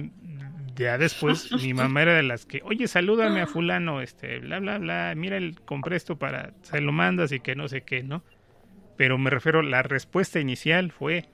[0.79, 4.79] ya después mi mamá era de las que, oye, salúdame a fulano, este, bla, bla,
[4.79, 8.23] bla, mira, el, compré esto para, se lo mandas y que no sé qué, ¿no?
[8.99, 11.25] Pero me refiero, la respuesta inicial fue,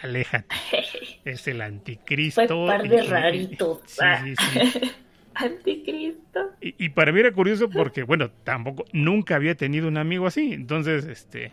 [0.00, 0.54] aléjate,
[1.26, 2.46] es el anticristo.
[2.46, 3.80] Fue un par de raritos.
[3.86, 4.92] Sí, sí, sí.
[5.34, 6.52] Anticristo.
[6.60, 11.06] Y, para mí era curioso porque, bueno, tampoco, nunca había tenido un amigo así, entonces,
[11.06, 11.50] este,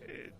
[0.00, 0.30] eh,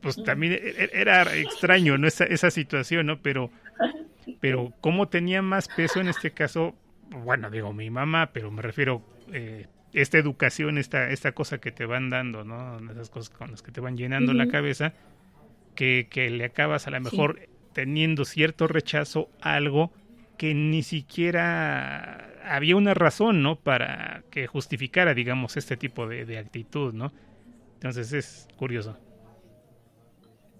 [0.00, 2.08] pues también e, e, era extraño, ¿no?
[2.08, 3.22] Esa, esa situación, ¿no?
[3.22, 3.50] Pero,
[4.40, 6.74] pero cómo tenía más peso en este caso,
[7.10, 9.02] bueno, digo, mi mamá, pero me refiero,
[9.32, 12.78] eh, esta educación, esta, esta cosa que te van dando, ¿no?
[12.90, 14.92] Esas cosas con las que te van llenando la cabeza,
[15.76, 17.38] que, que, le acabas a lo mejor
[17.72, 19.92] teniendo cierto rechazo a algo
[20.36, 23.56] que ni siquiera había una razón, ¿no?
[23.56, 27.12] Para que justificara, digamos, este tipo de, de actitud, ¿no?
[27.74, 28.98] Entonces es curioso.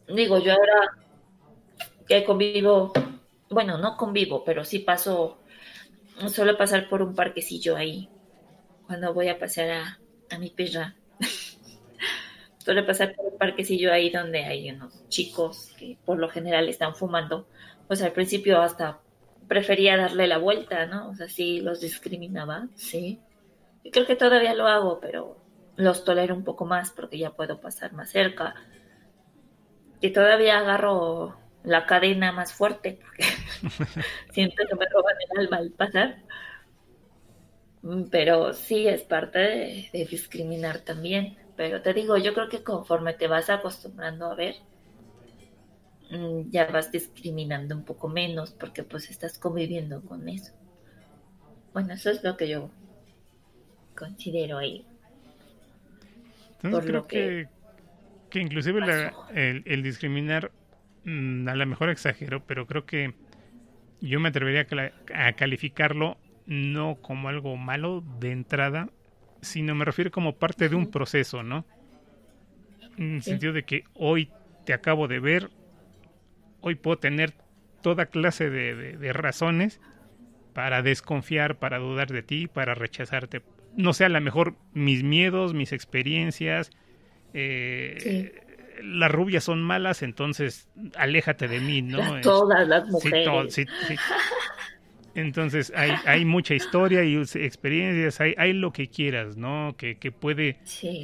[0.07, 0.97] Digo, yo ahora
[2.07, 2.93] que convivo,
[3.51, 5.39] bueno, no convivo, pero sí paso,
[6.28, 8.09] suelo pasar por un parquecillo ahí
[8.87, 9.99] cuando voy a pasear
[10.30, 10.95] a, mi perra.
[12.59, 16.95] Suele pasar por un parquecillo ahí donde hay unos chicos que por lo general están
[16.95, 17.47] fumando.
[17.87, 19.01] Pues al principio hasta
[19.49, 21.11] prefería darle la vuelta, ¿no?
[21.11, 23.20] O sea, sí los discriminaba, sí.
[23.82, 25.37] Y creo que todavía lo hago, pero
[25.76, 28.55] los tolero un poco más porque ya puedo pasar más cerca.
[30.01, 33.24] Y todavía agarro la cadena más fuerte porque
[34.32, 36.16] siento que me roban el alma al pasar.
[37.85, 39.39] Mm, pero sí es parte
[39.93, 41.37] de, discriminar también.
[41.55, 44.57] Pero te digo, yo creo que conforme te vas acostumbrando a ver,
[46.11, 50.53] mm, ya vas discriminando un poco menos porque pues estás conviviendo con eso.
[51.74, 52.70] Bueno, eso es lo que yo
[53.95, 54.87] considero ahí.
[56.62, 57.49] Entonces creo que,
[58.30, 58.80] que, inclusive
[59.35, 60.51] el, discriminar,
[61.05, 63.12] mm, a lo mejor exagero, pero creo que
[64.01, 64.66] yo me atrevería
[65.14, 66.16] a calificarlo
[66.47, 68.88] no como algo malo de entrada,
[69.40, 71.64] sino me refiero como parte de un proceso, ¿no?
[72.97, 74.30] En el sentido de que hoy
[74.64, 75.51] te acabo de ver,
[76.61, 77.34] hoy puedo tener
[77.82, 79.80] toda clase de, razones
[80.53, 83.42] para desconfiar, para dudar de ti, para rechazarte.
[83.76, 86.70] No sé, a lo mejor mis miedos, mis experiencias,
[87.34, 88.40] eh,
[88.82, 91.99] las rubias son malas, entonces aléjate de mí, ¿no?
[92.22, 93.26] Todas las mujeres.
[95.14, 99.74] Entonces hay, hay mucha historia y experiencias, hay, hay lo que quieras, ¿no?
[99.76, 100.58] Que, que puede,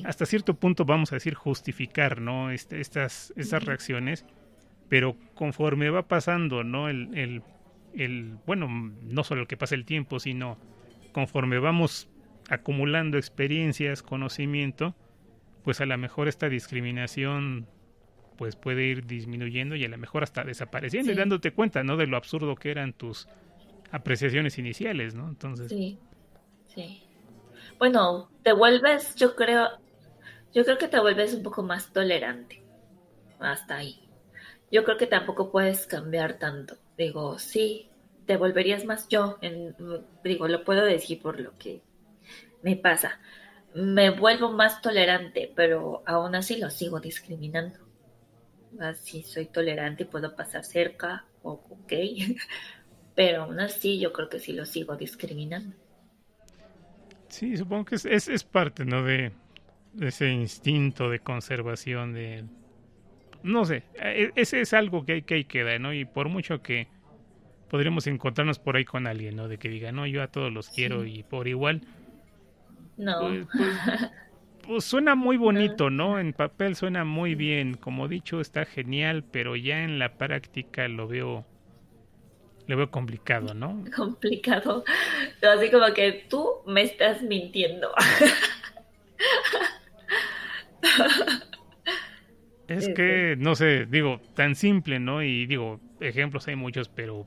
[0.05, 2.51] hasta cierto punto, vamos a decir, justificar, ¿no?
[2.51, 4.27] Este, estas, estas reacciones,
[4.89, 6.89] pero conforme va pasando, ¿no?
[6.89, 7.43] El, el,
[7.95, 10.59] el, bueno, no solo el que pasa el tiempo, sino
[11.13, 12.09] conforme vamos
[12.49, 14.97] acumulando experiencias, conocimiento,
[15.63, 17.69] pues a lo mejor esta discriminación
[18.37, 21.99] pues puede ir disminuyendo y a lo mejor hasta desapareciendo y dándote cuenta, ¿no?
[21.99, 23.29] De lo absurdo que eran tus
[23.91, 25.29] apreciaciones iniciales, ¿no?
[25.29, 25.69] Entonces.
[25.69, 25.99] Sí,
[26.75, 27.03] sí.
[27.79, 29.69] Bueno, te vuelves, yo creo,
[30.53, 32.63] yo creo que te vuelves un poco más tolerante.
[33.39, 34.09] Hasta ahí.
[34.71, 36.77] Yo creo que tampoco puedes cambiar tanto.
[36.97, 37.89] Digo, sí,
[38.27, 39.39] te volverías más yo.
[40.23, 41.83] Digo, lo puedo decir por lo que
[42.63, 43.21] me pasa.
[43.75, 47.79] Me vuelvo más tolerante, pero aún así lo sigo discriminando.
[48.79, 51.93] Así soy tolerante y puedo pasar cerca, o ok,
[53.21, 55.77] pero aún así yo creo que sí lo sigo discriminando.
[57.29, 59.03] Sí, supongo que es, es, parte, ¿no?
[59.03, 59.33] De,
[60.01, 62.45] ese instinto de conservación, de...
[63.43, 65.93] No sé, e, ese es algo que hay que queda, ¿no?
[65.93, 66.89] Y por mucho que
[67.69, 69.49] podríamos encontrarnos por ahí con alguien, ¿no?
[69.49, 71.83] De que diga, no, yo a todos los quiero y por igual.
[72.97, 73.21] No.
[73.21, 74.11] Pues, pues,
[74.67, 76.19] pues, suena muy bonito, ¿no?
[76.19, 77.75] En papel suena muy bien.
[77.75, 81.45] Como dicho, está genial, pero ya en la práctica lo veo
[82.71, 83.85] le veo complicado, ¿no?
[83.97, 84.85] Complicado.
[85.43, 87.91] Así como que tú me estás mintiendo.
[92.69, 95.25] Es que, no sé, digo, tan simple, ¿no?
[95.25, 97.27] Y digo, ejemplos hay muchos, pero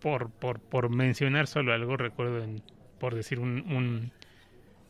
[0.00, 2.62] por, por, por mencionar solo algo, recuerdo, en,
[2.98, 4.10] por decir un,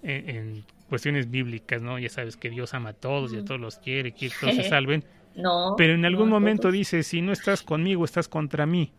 [0.02, 1.98] en, cuestiones bíblicas, ¿no?
[1.98, 4.68] Ya sabes que Dios ama a todos y a todos los quiere, que todos se
[4.68, 5.04] salven.
[5.34, 5.74] No.
[5.76, 8.92] Pero en algún momento dice, si no estás conmigo, estás contra mí.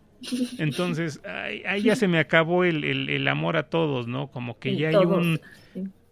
[0.57, 4.27] Entonces, ahí, ya se me acabó el, el, amor a todos, ¿no?
[4.27, 5.39] Como que ya hay un...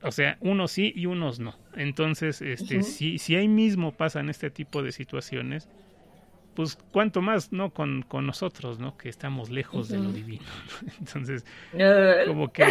[0.04, 1.56] O sea, unos sí y unos no.
[1.76, 5.70] Entonces, este, si, si ahí mismo pasan este tipo de situaciones,
[6.56, 7.70] pues cuanto más, ¿no?
[7.72, 8.98] Con, con nosotros, ¿no?
[8.98, 10.44] Que estamos lejos de lo divino.
[11.00, 11.46] Entonces,
[12.28, 12.66] como que,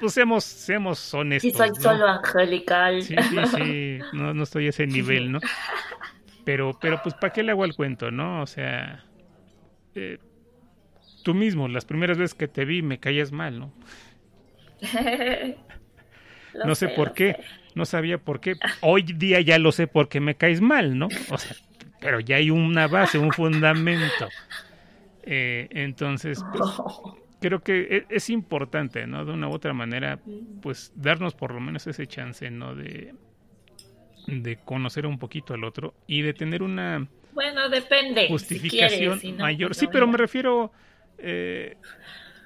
[0.00, 1.52] pues seamos, seamos honestos.
[1.52, 3.02] Si soy solo angelical.
[3.02, 5.40] Sí, sí, sí, no, no estoy a ese nivel, ¿no?
[6.44, 8.42] Pero, pero pues, ¿para qué le hago el cuento, no?
[8.42, 9.02] O sea,
[9.94, 10.18] eh,
[11.22, 13.72] tú mismo, las primeras veces que te vi me caías mal, ¿no?
[16.64, 17.36] no sé, por qué,
[17.74, 18.56] no sabía por qué.
[18.80, 21.08] Hoy día ya lo sé porque me caes mal, ¿no?
[21.30, 21.56] O sea,
[22.00, 24.28] pero ya hay una base, un fundamento.
[25.22, 26.70] Eh, entonces, pues,
[27.40, 29.24] creo que e, es, importante, ¿no?
[29.24, 30.20] De una u otra manera,
[30.60, 32.74] pues darnos por lo menos ese chance, ¿no?
[32.74, 33.14] De,
[34.26, 38.28] de conocer un poquito al otro y de tener una bueno, depende.
[38.28, 39.70] Justificación mayor.
[39.70, 40.72] Pues sí, pero me refiero.
[41.18, 41.76] Eh,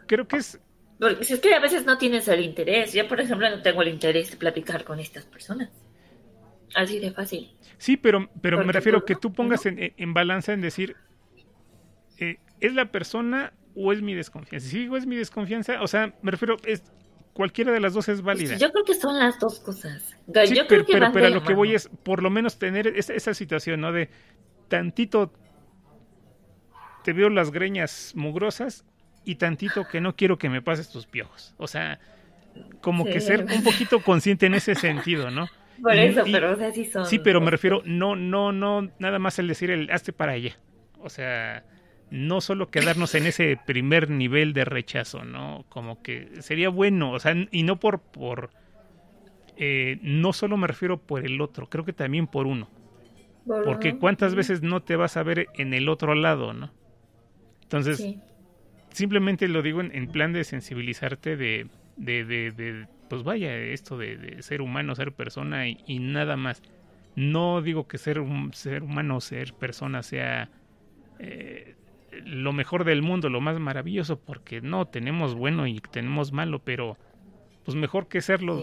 [0.07, 0.61] creo que es.
[0.99, 2.93] Porque si es que a veces no tienes el interés.
[2.93, 5.71] Yo, por ejemplo, no tengo el interés de platicar con estas personas.
[6.75, 7.57] Así de fácil.
[7.79, 10.97] Sí, pero, pero me refiero que tú pongas en, en, balanza en decir.
[12.19, 14.69] Eh, ¿Es la persona o es mi desconfianza?
[14.69, 16.57] Si digo es mi desconfianza, o sea, me refiero.
[16.65, 16.83] Es,
[17.39, 18.57] cualquiera de las dos es válida.
[18.57, 20.03] Yo creo que son las dos cosas.
[20.03, 23.93] Sí, pero, pero, lo que voy es por lo menos tener esa, esa, situación, ¿no?
[23.93, 24.11] De
[24.69, 25.33] tantito
[27.05, 28.85] te veo las greñas mugrosas
[29.25, 31.55] y tantito que no quiero que me pases tus piojos.
[31.59, 31.99] O sea,
[32.81, 35.49] como que ser un poquito consciente en ese sentido, ¿no?
[35.83, 37.07] Por eso, pero o sea, sí son.
[37.07, 40.59] Sí, pero me refiero, no, no, no, nada más el decir el hazte para allá.
[40.99, 41.65] O sea,
[42.11, 45.65] no solo quedarnos en ese primer nivel de rechazo, ¿no?
[45.69, 48.51] Como que sería bueno, o sea, y no por, por,
[49.57, 52.69] eh, no solo me refiero por el otro, creo que también por uno.
[53.65, 56.71] Porque cuántas veces no te vas a ver en el otro lado, ¿no?
[57.63, 58.17] Entonces,
[58.93, 64.63] simplemente lo digo en, plan de sensibilizarte de, de, de, pues vaya, esto de, ser
[64.63, 66.63] humano, ser persona y, nada más.
[67.17, 70.51] No digo que ser, un, ser humano, ser persona sea
[71.19, 71.75] eh,
[72.25, 76.97] lo mejor del mundo, lo más maravilloso, porque no, tenemos bueno y tenemos malo, pero
[77.65, 78.63] pues mejor que serlo,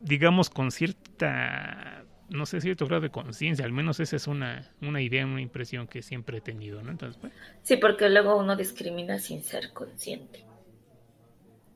[0.00, 1.99] digamos, con cierta
[2.30, 5.86] no sé, cierto grado de conciencia, al menos esa es una, una idea, una impresión
[5.86, 6.90] que siempre he tenido, ¿no?
[6.90, 7.20] Entonces,
[7.62, 10.44] Sí, porque luego uno discrimina sin ser consciente.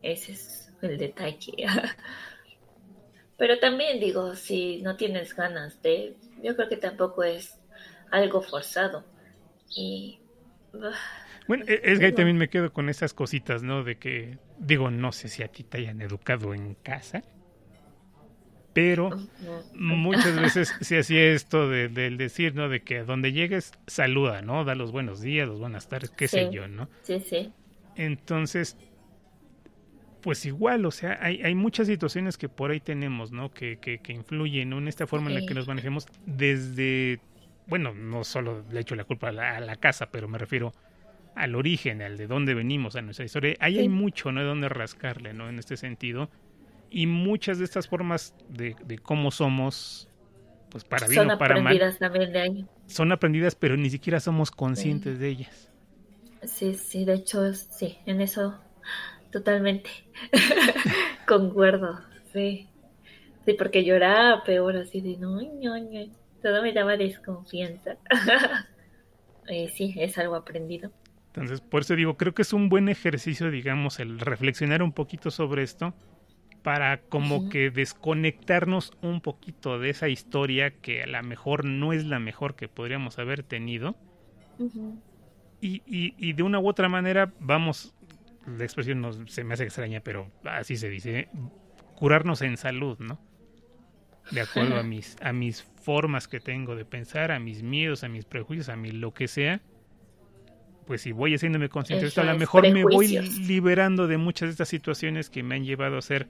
[0.00, 1.52] Ese es el detalle.
[3.36, 7.58] Pero también digo, si no tienes ganas de, yo creo que tampoco es
[8.10, 9.04] algo forzado.
[9.74, 10.20] Y...
[11.48, 13.82] Bueno, e, es que ahí también me quedo con esas cositas, ¿no?
[13.82, 17.24] De que, digo, no sé si a ti te hayan educado en casa,
[18.74, 19.10] pero
[19.74, 22.68] muchas veces se hacía esto del decir, ¿no?
[22.68, 24.64] De que donde llegues, saluda, ¿no?
[24.64, 26.90] Da los buenos días, los buenas tardes, qué sé yo, ¿no?
[27.02, 27.52] Sí, sí.
[27.96, 28.76] Entonces,
[30.20, 33.52] pues igual, o sea, hay, hay muchas situaciones que por ahí tenemos, ¿no?
[33.52, 37.20] Que, que, que influyen en esta forma en la que nos manejemos desde,
[37.68, 40.72] bueno, no solo le echo la culpa a la, casa, pero me refiero
[41.36, 43.54] al origen, al de dónde venimos, a nuestra historia.
[43.60, 44.40] Ahí hay mucho, ¿no?
[44.40, 45.48] De dónde rascarle, ¿no?
[45.48, 46.28] En este sentido
[46.94, 50.08] y muchas de estas formas de, cómo somos,
[50.70, 52.66] pues para bien o para mal, también de ahí.
[52.86, 55.72] son aprendidas, pero ni siquiera somos conscientes de ellas.
[56.44, 58.60] Sí, sí, de hecho, sí, en eso
[59.32, 59.90] totalmente
[61.26, 62.00] concuerdo,
[62.32, 62.68] sí.
[63.44, 66.12] Sí, porque lloraba peor, así de no, no, no.
[66.42, 67.96] todo me daba desconfianza.
[69.48, 70.92] eh, sí, es algo aprendido.
[71.26, 75.32] Entonces, por eso digo, creo que es un buen ejercicio, digamos, el reflexionar un poquito
[75.32, 75.92] sobre esto
[76.64, 82.06] para como que desconectarnos un poquito de esa historia que a lo mejor no es
[82.06, 83.94] la mejor que podríamos haber tenido.
[85.60, 87.94] y, y, de una u otra manera vamos,
[88.46, 91.28] la expresión no, se me hace extraña, pero así se dice, ¿eh?
[91.96, 93.20] curarnos en salud, ¿no?
[94.30, 98.08] De acuerdo a mis, a mis formas que tengo de pensar, a mis miedos, a
[98.08, 99.60] mis prejuicios, a mi lo que sea,
[100.86, 104.48] pues si voy haciéndome consciente de esto, a lo mejor me voy liberando de muchas
[104.48, 106.26] de estas situaciones que me han llevado a ser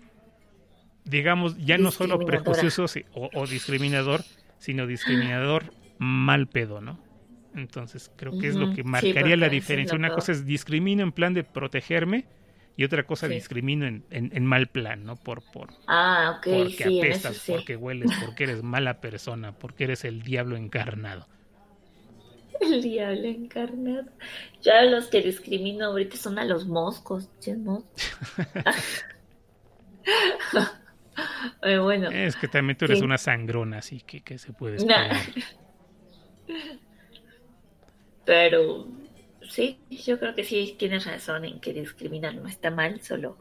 [1.04, 4.22] digamos, ya no solo prejuicioso o, discriminador,
[4.58, 6.98] sino discriminador mal pedo, ¿no?
[7.54, 9.96] Entonces creo que es lo que marcaría la diferencia.
[9.96, 12.26] Una cosa es discrimino en plan de protegerme
[12.76, 15.14] y otra cosa discrimino en, en, mal plan, ¿no?
[15.14, 20.56] Por, por, ah, porque apestas, porque hueles, porque eres mala persona, porque eres el diablo
[20.56, 21.28] encarnado.
[22.60, 24.10] El diablo encarnado.
[24.62, 27.30] Ya los que discrimino ahorita son a los moscos,
[31.82, 32.10] bueno.
[32.10, 35.16] Es que también tú eres una sangrona, así que, que se puede esperar.
[38.24, 38.88] Pero
[39.48, 43.36] sí, yo creo que sí tienes razón en que discriminar no está mal, solo,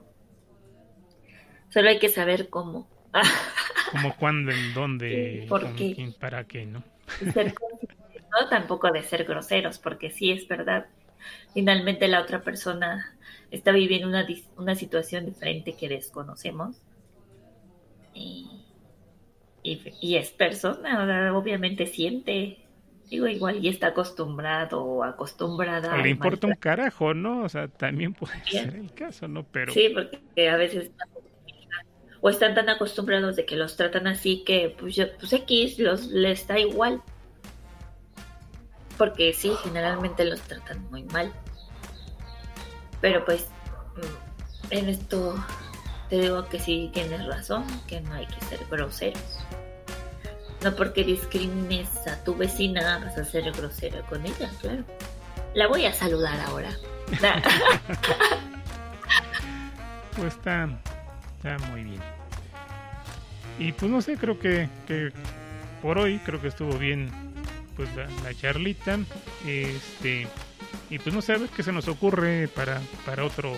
[1.70, 2.88] solo hay que saber cómo.
[3.92, 6.12] Como cuándo, en dónde, ¿Por qué?
[6.20, 6.84] para qué, ¿no?
[7.22, 10.88] no tampoco de ser groseros, porque sí es verdad.
[11.54, 13.16] Finalmente la otra persona
[13.52, 14.26] está viviendo una,
[14.58, 16.82] una situación diferente que desconocemos
[18.14, 18.50] y,
[19.64, 22.60] y, es persona, obviamente siente,
[23.10, 25.98] digo, igual y está acostumbrado o acostumbrada.
[25.98, 27.44] le importa un carajo, ¿no?
[27.44, 29.44] O sea, también puede ser el caso, ¿no?
[29.44, 29.74] Pero...
[29.74, 30.92] Sí, porque a veces
[32.26, 36.48] o están tan acostumbrados de que los tratan así que pues, pues X los, les
[36.48, 37.02] da igual.
[38.98, 41.34] Porque sí, generalmente los tratan muy mal.
[43.02, 43.50] Pero pues
[43.98, 45.36] mm, en esto
[46.10, 49.40] te digo que sí tienes razón, que no hay que ser groseros.
[50.64, 54.84] No porque discrimines a tu vecina vas a ser grosero con ella, claro.
[55.54, 56.70] La voy a saludar ahora.
[60.16, 60.70] pues está,
[61.38, 62.02] está muy bien.
[63.60, 65.12] Y pues no sé, creo que, que
[65.82, 67.12] por hoy creo que estuvo bien
[67.76, 69.00] pues la, la, charlita.
[69.46, 70.28] Este
[70.90, 73.54] y pues no sé a ver qué se nos ocurre para, para otro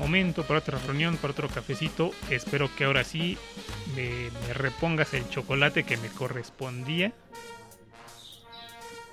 [0.00, 2.10] momento, para otra reunión, para otro cafecito.
[2.30, 3.38] Espero que ahora sí
[3.94, 7.12] me, repongas el chocolate que me correspondía.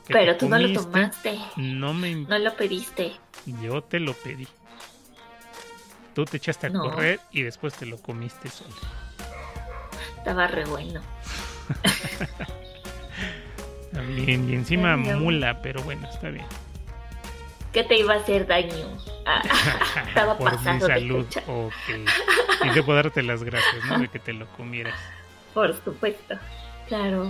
[0.08, 1.38] Pero tú no lo tomaste.
[1.58, 2.16] No me...
[2.16, 3.12] No lo pediste.
[3.62, 4.48] Yo te lo pedí.
[6.16, 8.74] Tú te echaste a correr y después te lo comiste solo.
[10.18, 11.02] Estaba re bueno.
[14.16, 16.46] bien, y encima mula, pero bueno, está bien
[17.78, 18.98] que te iba a hacer daño.
[19.24, 19.44] Ah,
[20.08, 21.26] estaba Por pasando mi salud.
[21.46, 21.74] ok.
[22.66, 24.00] Y debo darte las gracias, ¿no?
[24.00, 25.00] De que te lo comieras.
[25.54, 26.36] Por supuesto.
[26.88, 27.30] Claro.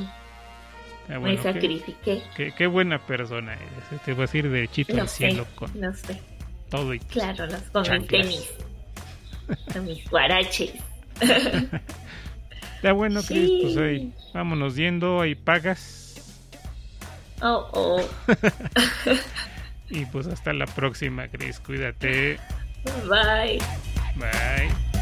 [1.10, 2.24] Ah, Me sacrifiqué.
[2.58, 3.92] Qué, buena persona eres.
[3.92, 3.98] ¿eh?
[4.06, 6.22] Te vas a ir derechito al cielo con no sé.
[6.70, 8.54] todo y Claro, los, con mis tenis.
[9.74, 10.74] con mis guaraches.
[12.84, 16.14] Ya bueno, Cris, pues ahí vámonos yendo, ahí pagas.
[17.42, 18.10] Oh, oh.
[19.90, 21.60] Y pues hasta la próxima, Chris.
[21.60, 22.40] Cuídate.
[23.10, 23.60] Bye.
[24.16, 24.97] Bye.